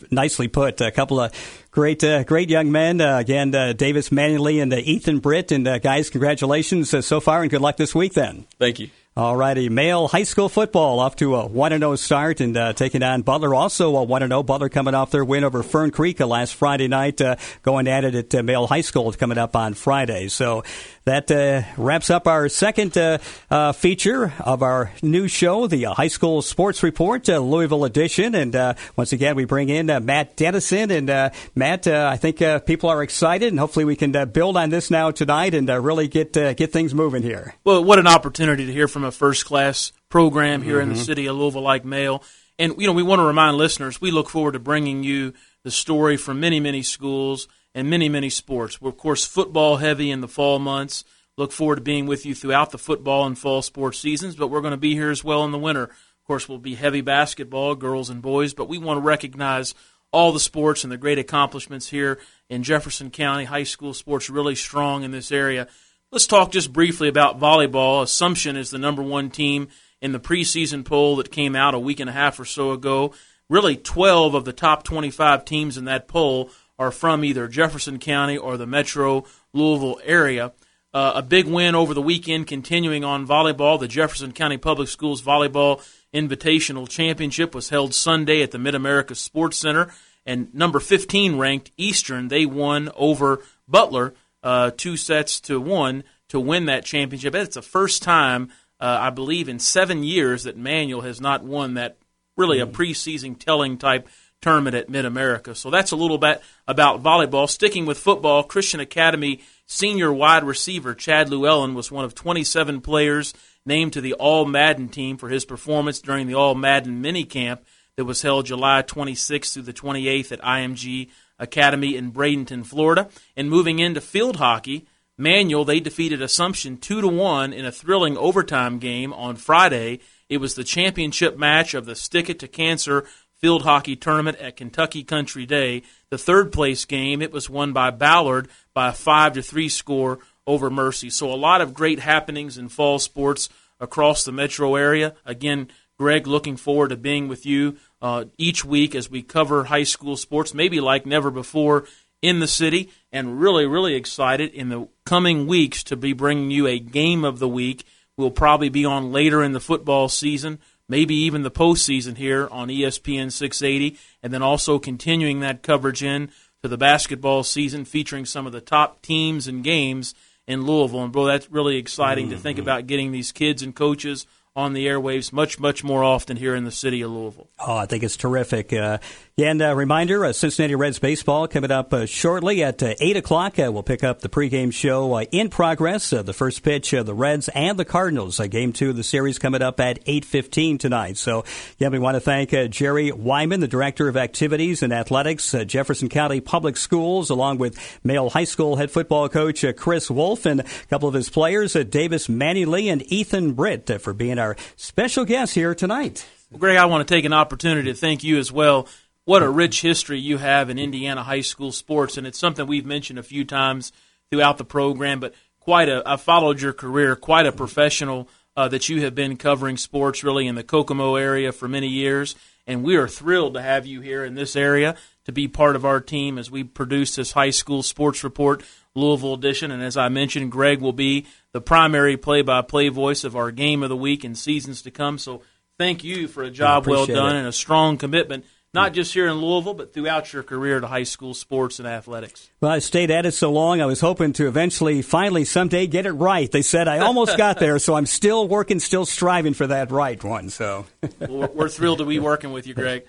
nicely 0.09 0.47
put. 0.47 0.79
A 0.79 0.91
couple 0.91 1.19
of 1.19 1.33
great, 1.71 2.01
uh, 2.03 2.23
great 2.23 2.49
young 2.49 2.71
men. 2.71 3.01
Uh, 3.01 3.17
again, 3.17 3.53
uh, 3.53 3.73
Davis 3.73 4.11
Manley 4.11 4.61
and 4.61 4.73
Ethan 4.73 5.19
Britt. 5.19 5.51
And 5.51 5.65
guys, 5.81 6.09
congratulations 6.09 7.05
so 7.05 7.19
far, 7.19 7.41
and 7.41 7.51
good 7.51 7.61
luck 7.61 7.75
this 7.75 7.93
week. 7.93 8.13
Then. 8.13 8.45
Thank 8.57 8.79
you. 8.79 8.89
All 9.17 9.35
righty, 9.35 9.67
male 9.67 10.07
high 10.07 10.25
school 10.25 10.47
football 10.47 10.99
off 10.99 11.15
to 11.15 11.37
a 11.37 11.47
1 11.47 11.71
0 11.71 11.95
start 11.95 12.39
and 12.39 12.55
uh, 12.55 12.73
taking 12.73 13.01
on 13.01 13.23
Butler. 13.23 13.55
Also 13.55 13.95
a 13.95 14.03
1 14.03 14.21
0. 14.21 14.43
Butler 14.43 14.69
coming 14.69 14.93
off 14.93 15.09
their 15.09 15.25
win 15.25 15.43
over 15.43 15.63
Fern 15.63 15.89
Creek 15.89 16.19
last 16.19 16.53
Friday 16.53 16.87
night, 16.87 17.19
uh, 17.19 17.35
going 17.63 17.87
at 17.87 18.03
it 18.03 18.13
at 18.13 18.35
uh, 18.35 18.43
male 18.43 18.67
high 18.67 18.81
school 18.81 19.11
coming 19.13 19.39
up 19.39 19.55
on 19.55 19.73
Friday. 19.73 20.27
So 20.27 20.63
that 21.07 21.31
uh, 21.31 21.63
wraps 21.77 22.09
up 22.09 22.27
our 22.27 22.49
second 22.49 22.97
uh, 22.97 23.17
uh, 23.49 23.71
feature 23.71 24.33
of 24.39 24.61
our 24.61 24.91
new 25.01 25.27
show, 25.27 25.65
the 25.67 25.83
High 25.83 26.09
School 26.09 26.41
Sports 26.41 26.83
Report, 26.83 27.27
Louisville 27.27 27.85
edition. 27.85 28.35
And 28.35 28.75
once 28.95 29.13
again, 29.13 29.35
we 29.35 29.45
bring 29.45 29.69
in 29.69 29.87
Matt 30.05 30.35
Dennison. 30.35 30.91
And 30.91 31.31
Matt, 31.55 31.87
I 31.87 32.17
think 32.17 32.39
people 32.65 32.89
are 32.89 33.01
excited, 33.01 33.47
and 33.47 33.59
hopefully 33.59 33.85
we 33.85 33.95
can 33.95 34.11
build 34.29 34.57
on 34.57 34.69
this 34.69 34.91
now 34.91 35.11
tonight 35.11 35.53
and 35.53 35.69
really 35.69 36.07
get 36.07 36.33
get 36.33 36.71
things 36.71 36.93
moving 36.93 37.23
here. 37.23 37.55
Well, 37.63 37.83
what 37.83 37.99
an 37.99 38.07
opportunity 38.07 38.65
to 38.65 38.73
hear 38.73 38.87
from 38.87 39.03
a 39.03 39.11
first 39.11 39.45
class 39.45 39.93
program 40.09 40.61
here 40.61 40.75
mm-hmm. 40.75 40.83
in 40.83 40.89
the 40.89 40.95
mm-hmm. 40.95 41.03
city 41.03 41.25
of 41.27 41.37
Louisville 41.37 41.61
like 41.61 41.85
Male. 41.85 42.21
And, 42.59 42.73
you 42.79 42.87
know, 42.87 42.93
we 42.93 43.03
want 43.03 43.19
to 43.19 43.25
remind 43.25 43.55
listeners 43.57 44.01
we 44.01 44.11
look 44.11 44.29
forward 44.29 44.53
to 44.53 44.59
bringing 44.59 45.03
you 45.03 45.33
the 45.63 45.71
story 45.71 46.17
from 46.17 46.39
many, 46.39 46.59
many 46.59 46.81
schools 46.81 47.47
and 47.77 47.91
many, 47.91 48.09
many 48.09 48.31
sports. 48.31 48.81
We're, 48.81 48.89
of 48.89 48.97
course, 48.97 49.23
football 49.23 49.77
heavy 49.77 50.09
in 50.09 50.21
the 50.21 50.27
fall 50.27 50.57
months. 50.57 51.03
Look 51.37 51.51
forward 51.51 51.75
to 51.75 51.81
being 51.81 52.07
with 52.07 52.25
you 52.25 52.33
throughout 52.33 52.71
the 52.71 52.79
football 52.79 53.27
and 53.27 53.37
fall 53.37 53.61
sports 53.61 53.99
seasons, 53.99 54.35
but 54.35 54.47
we're 54.47 54.61
going 54.61 54.71
to 54.71 54.77
be 54.77 54.95
here 54.95 55.11
as 55.11 55.23
well 55.23 55.45
in 55.45 55.51
the 55.51 55.59
winter. 55.59 55.83
Of 55.83 56.23
course, 56.25 56.49
we'll 56.49 56.57
be 56.57 56.73
heavy 56.73 57.01
basketball, 57.01 57.75
girls 57.75 58.09
and 58.09 58.19
boys, 58.19 58.55
but 58.55 58.67
we 58.67 58.79
want 58.79 58.97
to 58.97 59.05
recognize 59.05 59.75
all 60.11 60.31
the 60.31 60.39
sports 60.39 60.83
and 60.83 60.91
the 60.91 60.97
great 60.97 61.19
accomplishments 61.19 61.87
here 61.89 62.17
in 62.49 62.63
Jefferson 62.63 63.11
County. 63.11 63.43
High 63.43 63.61
school 63.61 63.93
sports 63.93 64.27
really 64.27 64.55
strong 64.55 65.03
in 65.03 65.11
this 65.11 65.31
area. 65.31 65.67
Let's 66.11 66.25
talk 66.25 66.51
just 66.51 66.73
briefly 66.73 67.09
about 67.09 67.39
volleyball. 67.39 68.01
Assumption 68.01 68.57
is 68.57 68.71
the 68.71 68.79
number 68.79 69.03
one 69.03 69.29
team 69.29 69.67
in 70.01 70.13
the 70.13 70.19
preseason 70.19 70.83
poll 70.83 71.17
that 71.17 71.29
came 71.29 71.55
out 71.55 71.75
a 71.75 71.79
week 71.79 71.99
and 71.99 72.09
a 72.09 72.13
half 72.13 72.39
or 72.39 72.45
so 72.45 72.71
ago. 72.71 73.13
Really, 73.51 73.77
12 73.77 74.33
of 74.33 74.45
the 74.45 74.51
top 74.51 74.83
25 74.83 75.45
teams 75.45 75.77
in 75.77 75.85
that 75.85 76.07
poll 76.07 76.49
are 76.79 76.91
from 76.91 77.23
either 77.23 77.47
Jefferson 77.47 77.99
County 77.99 78.37
or 78.37 78.57
the 78.57 78.67
metro 78.67 79.25
Louisville 79.53 79.99
area. 80.03 80.53
Uh, 80.93 81.13
a 81.15 81.21
big 81.21 81.45
win 81.45 81.75
over 81.75 81.93
the 81.93 82.01
weekend 82.01 82.47
continuing 82.47 83.03
on 83.03 83.27
volleyball. 83.27 83.79
The 83.79 83.87
Jefferson 83.87 84.31
County 84.31 84.57
Public 84.57 84.87
Schools 84.87 85.21
Volleyball 85.21 85.85
Invitational 86.13 86.87
Championship 86.87 87.53
was 87.53 87.69
held 87.69 87.93
Sunday 87.93 88.41
at 88.41 88.51
the 88.51 88.57
Mid 88.57 88.73
America 88.73 89.13
Sports 89.13 89.57
Center. 89.57 89.91
And 90.25 90.53
number 90.53 90.79
15 90.79 91.37
ranked 91.37 91.71
Eastern, 91.77 92.27
they 92.27 92.45
won 92.45 92.89
over 92.95 93.41
Butler 93.67 94.13
uh, 94.43 94.71
two 94.75 94.97
sets 94.97 95.39
to 95.41 95.59
one 95.59 96.03
to 96.29 96.39
win 96.39 96.65
that 96.65 96.85
championship. 96.85 97.35
It's 97.35 97.55
the 97.55 97.61
first 97.61 98.01
time, 98.03 98.49
uh, 98.79 98.97
I 99.01 99.09
believe, 99.09 99.49
in 99.49 99.59
seven 99.59 100.03
years 100.03 100.43
that 100.43 100.57
Manual 100.57 101.01
has 101.01 101.21
not 101.21 101.43
won 101.43 101.75
that 101.75 101.97
really 102.35 102.59
a 102.59 102.65
hmm. 102.65 102.73
preseason 102.73 103.37
telling 103.37 103.77
type 103.77 104.07
tournament 104.41 104.75
at 104.75 104.89
Mid 104.89 105.05
America. 105.05 105.55
So 105.55 105.69
that's 105.69 105.91
a 105.91 105.95
little 105.95 106.17
bit 106.17 106.41
about 106.67 107.03
volleyball. 107.03 107.49
Sticking 107.49 107.85
with 107.85 107.97
football, 107.97 108.43
Christian 108.43 108.79
Academy 108.79 109.41
senior 109.65 110.13
wide 110.13 110.43
receiver 110.43 110.95
Chad 110.95 111.29
Llewellyn 111.29 111.73
was 111.73 111.91
one 111.91 112.05
of 112.05 112.15
27 112.15 112.81
players 112.81 113.33
named 113.65 113.93
to 113.93 114.01
the 114.01 114.13
All 114.13 114.45
Madden 114.45 114.89
team 114.89 115.17
for 115.17 115.29
his 115.29 115.45
performance 115.45 115.99
during 115.99 116.27
the 116.27 116.35
All 116.35 116.55
Madden 116.55 117.01
mini 117.01 117.23
camp 117.23 117.65
that 117.95 118.05
was 118.05 118.21
held 118.21 118.45
July 118.45 118.83
26th 118.83 119.53
through 119.53 119.63
the 119.63 119.73
28th 119.73 120.31
at 120.31 120.41
IMG 120.41 121.09
Academy 121.39 121.95
in 121.95 122.11
Bradenton, 122.11 122.65
Florida. 122.65 123.09
And 123.35 123.49
moving 123.49 123.79
into 123.79 124.01
field 124.01 124.37
hockey, 124.37 124.87
Manual 125.17 125.65
they 125.65 125.79
defeated 125.79 126.21
Assumption 126.21 126.77
two 126.77 127.01
to 127.01 127.07
one 127.07 127.51
in 127.51 127.65
a 127.65 127.71
thrilling 127.71 128.17
overtime 128.17 128.77
game 128.77 129.11
on 129.13 129.35
Friday. 129.35 129.99
It 130.29 130.37
was 130.37 130.53
the 130.53 130.63
championship 130.63 131.37
match 131.37 131.73
of 131.73 131.85
the 131.85 131.95
Stick 131.95 132.29
It 132.29 132.39
to 132.39 132.47
Cancer 132.47 133.05
field 133.37 133.63
hockey 133.63 133.95
tournament 133.95 134.37
at 134.39 134.57
Kentucky 134.57 135.03
Country 135.03 135.45
Day. 135.45 135.83
The 136.09 136.17
third 136.17 136.51
place 136.51 136.85
game 136.85 137.21
it 137.21 137.31
was 137.31 137.49
won 137.49 137.73
by 137.73 137.91
Ballard 137.91 138.47
by 138.73 138.89
a 138.89 138.93
five 138.93 139.33
to 139.33 139.41
three 139.41 139.69
score 139.69 140.19
over 140.45 140.69
Mercy. 140.69 141.09
So 141.09 141.31
a 141.31 141.35
lot 141.35 141.61
of 141.61 141.73
great 141.73 141.99
happenings 141.99 142.57
in 142.57 142.69
fall 142.69 142.99
sports 142.99 143.49
across 143.79 144.23
the 144.23 144.31
metro 144.31 144.75
area. 144.75 145.13
Again, 145.25 145.69
Greg, 145.99 146.27
looking 146.27 146.57
forward 146.57 146.89
to 146.89 146.97
being 146.97 147.27
with 147.27 147.45
you 147.45 147.77
uh, 148.01 148.25
each 148.37 148.63
week 148.63 148.95
as 148.95 149.09
we 149.09 149.21
cover 149.21 149.65
high 149.65 149.83
school 149.83 150.15
sports, 150.15 150.53
maybe 150.53 150.79
like 150.79 151.05
never 151.05 151.31
before 151.31 151.85
in 152.21 152.39
the 152.39 152.47
city, 152.47 152.89
and 153.11 153.39
really, 153.39 153.65
really 153.65 153.95
excited 153.95 154.51
in 154.51 154.69
the 154.69 154.87
coming 155.05 155.47
weeks 155.47 155.83
to 155.83 155.95
be 155.95 156.13
bringing 156.13 156.51
you 156.51 156.67
a 156.67 156.79
game 156.79 157.23
of 157.23 157.39
the 157.39 157.47
week. 157.47 157.85
We'll 158.15 158.31
probably 158.31 158.69
be 158.69 158.85
on 158.85 159.11
later 159.11 159.43
in 159.43 159.51
the 159.51 159.59
football 159.59 160.09
season, 160.09 160.59
maybe 160.89 161.15
even 161.15 161.43
the 161.43 161.51
postseason 161.51 162.17
here 162.17 162.47
on 162.51 162.69
ESPN 162.69 163.31
680, 163.31 163.97
and 164.23 164.33
then 164.33 164.41
also 164.41 164.79
continuing 164.79 165.39
that 165.39 165.63
coverage 165.63 166.03
in 166.03 166.29
to 166.61 166.67
the 166.67 166.77
basketball 166.77 167.43
season, 167.43 167.85
featuring 167.85 168.25
some 168.25 168.47
of 168.47 168.53
the 168.53 168.61
top 168.61 169.01
teams 169.01 169.47
and 169.47 169.63
games 169.63 170.15
in 170.47 170.65
Louisville. 170.65 171.03
And, 171.03 171.11
bro, 171.11 171.25
that's 171.25 171.51
really 171.51 171.77
exciting 171.77 172.27
mm-hmm. 172.27 172.35
to 172.35 172.41
think 172.41 172.55
mm-hmm. 172.57 172.63
about 172.63 172.87
getting 172.87 173.11
these 173.11 173.31
kids 173.31 173.61
and 173.61 173.75
coaches 173.75 174.25
on 174.57 174.73
the 174.73 174.87
airwaves 174.87 175.31
much, 175.31 175.59
much 175.59 175.83
more 175.83 176.03
often 176.03 176.35
here 176.35 176.55
in 176.55 176.63
the 176.63 176.71
city 176.71 177.03
of 177.03 177.11
Louisville. 177.11 177.47
Oh, 177.59 177.77
I 177.77 177.85
think 177.85 178.01
it's 178.01 178.17
terrific. 178.17 178.73
Uh, 178.73 178.97
and 179.37 179.61
a 179.61 179.69
uh, 179.69 179.73
reminder, 179.75 180.25
uh, 180.25 180.33
Cincinnati 180.33 180.73
Reds 180.73 180.97
baseball 180.97 181.47
coming 181.47 181.69
up 181.69 181.93
uh, 181.93 182.07
shortly 182.07 182.63
at 182.63 182.81
uh, 182.81 182.95
8 182.99 183.17
o'clock. 183.17 183.59
Uh, 183.59 183.71
we'll 183.71 183.83
pick 183.83 184.03
up 184.03 184.21
the 184.21 184.29
pregame 184.29 184.73
show 184.73 185.19
in 185.19 185.49
progress. 185.49 186.09
the 186.09 186.33
first 186.33 186.63
pitch, 186.63 186.91
of 186.93 187.05
the 187.05 187.13
Reds 187.13 187.47
and 187.49 187.77
the 187.77 187.85
Cardinals. 187.85 188.39
game 188.39 188.73
two 188.73 188.89
of 188.89 188.95
the 188.95 189.03
series 189.03 189.37
coming 189.37 189.61
up 189.61 189.79
at 189.79 190.03
8.15 190.05 190.79
tonight. 190.79 191.17
So, 191.17 191.45
yeah, 191.77 191.89
we 191.89 191.99
want 191.99 192.15
to 192.15 192.19
thank 192.19 192.49
Jerry 192.71 193.11
Wyman, 193.11 193.59
the 193.59 193.67
Director 193.67 194.07
of 194.07 194.17
Activities 194.17 194.81
and 194.81 194.91
Athletics, 194.91 195.53
Jefferson 195.67 196.09
County 196.09 196.41
Public 196.41 196.75
Schools, 196.75 197.29
along 197.29 197.59
with 197.59 197.77
Male 198.03 198.31
High 198.31 198.45
School 198.45 198.77
head 198.77 198.89
football 198.89 199.29
coach 199.29 199.63
Chris 199.75 200.09
Wolfe 200.09 200.47
and 200.47 200.61
a 200.61 200.65
couple 200.89 201.07
of 201.07 201.13
his 201.13 201.29
players, 201.29 201.73
Davis 201.73 202.27
Manny 202.27 202.65
Lee 202.65 202.89
and 202.89 203.03
Ethan 203.11 203.53
Britt, 203.53 204.01
for 204.01 204.13
being 204.13 204.39
our 204.39 204.46
special 204.75 205.25
guest 205.25 205.53
here 205.53 205.75
tonight. 205.75 206.25
Well, 206.51 206.59
Greg, 206.59 206.77
I 206.77 206.85
want 206.85 207.07
to 207.07 207.13
take 207.13 207.25
an 207.25 207.33
opportunity 207.33 207.91
to 207.91 207.97
thank 207.97 208.23
you 208.23 208.37
as 208.37 208.51
well 208.51 208.87
what 209.27 209.43
a 209.43 209.49
rich 209.49 209.81
history 209.81 210.17
you 210.17 210.37
have 210.37 210.69
in 210.69 210.79
Indiana 210.79 211.21
high 211.21 211.41
school 211.41 211.73
sports, 211.73 212.17
and 212.17 212.25
it's 212.25 212.39
something 212.39 212.65
we've 212.65 212.85
mentioned 212.85 213.19
a 213.19 213.23
few 213.23 213.43
times 213.43 213.91
throughout 214.31 214.57
the 214.57 214.63
program. 214.63 215.19
But 215.19 215.33
quite 215.59 215.89
a, 215.89 216.01
I 216.05 216.15
followed 216.15 216.61
your 216.61 216.71
career, 216.71 217.13
quite 217.17 217.45
a 217.45 217.51
professional 217.51 218.29
uh, 218.55 218.69
that 218.69 218.87
you 218.87 219.01
have 219.01 219.15
been 219.15 219.35
covering 219.35 219.75
sports 219.75 220.23
really 220.23 220.47
in 220.47 220.55
the 220.55 220.63
Kokomo 220.63 221.15
area 221.15 221.51
for 221.51 221.67
many 221.67 221.89
years, 221.89 222.35
and 222.67 222.83
we 222.83 222.97
are 222.97 223.07
thrilled 223.07 223.55
to 223.55 223.61
have 223.61 223.85
you 223.85 224.01
here 224.01 224.23
in 224.23 224.35
this 224.35 224.55
area 224.55 224.95
to 225.25 225.31
be 225.31 225.47
part 225.47 225.75
of 225.75 225.85
our 225.85 225.99
team 225.99 226.37
as 226.37 226.51
we 226.51 226.63
produce 226.63 227.15
this 227.15 227.31
high 227.31 227.49
school 227.49 227.81
sports 227.81 228.23
report 228.23 228.63
Louisville 228.93 229.33
edition. 229.33 229.71
And 229.71 229.81
as 229.81 229.97
I 229.97 230.09
mentioned, 230.09 230.51
Greg 230.51 230.81
will 230.81 230.93
be 230.93 231.25
the 231.53 231.61
primary 231.61 232.17
play-by-play 232.17 232.89
voice 232.89 233.23
of 233.23 233.35
our 233.35 233.51
game 233.51 233.83
of 233.83 233.89
the 233.89 233.95
week 233.95 234.23
and 234.23 234.37
seasons 234.37 234.81
to 234.83 234.91
come. 234.91 235.17
So 235.17 235.41
thank 235.77 236.03
you 236.03 236.27
for 236.27 236.43
a 236.43 236.51
job 236.51 236.85
well 236.85 237.05
done 237.05 237.35
it. 237.35 237.39
and 237.39 237.47
a 237.47 237.53
strong 237.53 237.97
commitment 237.97 238.45
not 238.73 238.93
just 238.93 239.13
here 239.13 239.27
in 239.27 239.35
Louisville, 239.35 239.73
but 239.73 239.93
throughout 239.93 240.33
your 240.33 240.43
career 240.43 240.79
to 240.79 240.87
high 240.87 241.03
school 241.03 241.33
sports 241.33 241.79
and 241.79 241.87
athletics? 241.87 242.49
Well, 242.61 242.71
I 242.71 242.79
stayed 242.79 243.11
at 243.11 243.25
it 243.25 243.33
so 243.33 243.51
long, 243.51 243.81
I 243.81 243.85
was 243.85 244.01
hoping 244.01 244.33
to 244.33 244.47
eventually, 244.47 245.01
finally, 245.01 245.45
someday 245.45 245.87
get 245.87 246.05
it 246.05 246.13
right. 246.13 246.51
They 246.51 246.61
said 246.61 246.87
I 246.87 246.99
almost 246.99 247.37
got 247.37 247.59
there, 247.59 247.79
so 247.79 247.95
I'm 247.95 248.05
still 248.05 248.47
working, 248.47 248.79
still 248.79 249.05
striving 249.05 249.53
for 249.53 249.67
that 249.67 249.91
right 249.91 250.21
one. 250.23 250.49
So 250.49 250.85
well, 251.19 251.49
we're 251.53 251.69
thrilled 251.69 251.99
to 251.99 252.05
be 252.05 252.19
working 252.19 252.51
with 252.51 252.67
you, 252.67 252.73
Greg. 252.73 253.05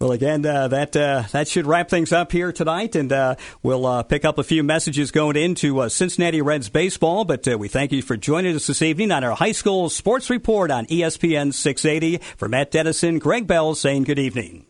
Well, 0.00 0.12
again, 0.12 0.46
uh, 0.46 0.68
that 0.68 0.94
uh, 0.94 1.24
that 1.32 1.48
should 1.48 1.66
wrap 1.66 1.88
things 1.88 2.12
up 2.12 2.30
here 2.30 2.52
tonight, 2.52 2.94
and 2.94 3.12
uh, 3.12 3.34
we'll 3.64 3.84
uh, 3.84 4.04
pick 4.04 4.24
up 4.24 4.38
a 4.38 4.44
few 4.44 4.62
messages 4.62 5.10
going 5.10 5.34
into 5.34 5.80
uh, 5.80 5.88
Cincinnati 5.88 6.40
Reds 6.40 6.68
baseball. 6.68 7.24
But 7.24 7.48
uh, 7.48 7.58
we 7.58 7.66
thank 7.66 7.90
you 7.90 8.00
for 8.02 8.16
joining 8.16 8.54
us 8.54 8.68
this 8.68 8.80
evening 8.80 9.10
on 9.10 9.24
our 9.24 9.34
high 9.34 9.50
school 9.50 9.88
sports 9.88 10.30
report 10.30 10.70
on 10.70 10.86
ESPN 10.86 11.52
680. 11.52 12.18
For 12.36 12.48
Matt 12.48 12.70
Dennison, 12.70 13.18
Greg 13.18 13.48
Bell 13.48 13.74
saying 13.74 14.04
good 14.04 14.20
evening. 14.20 14.66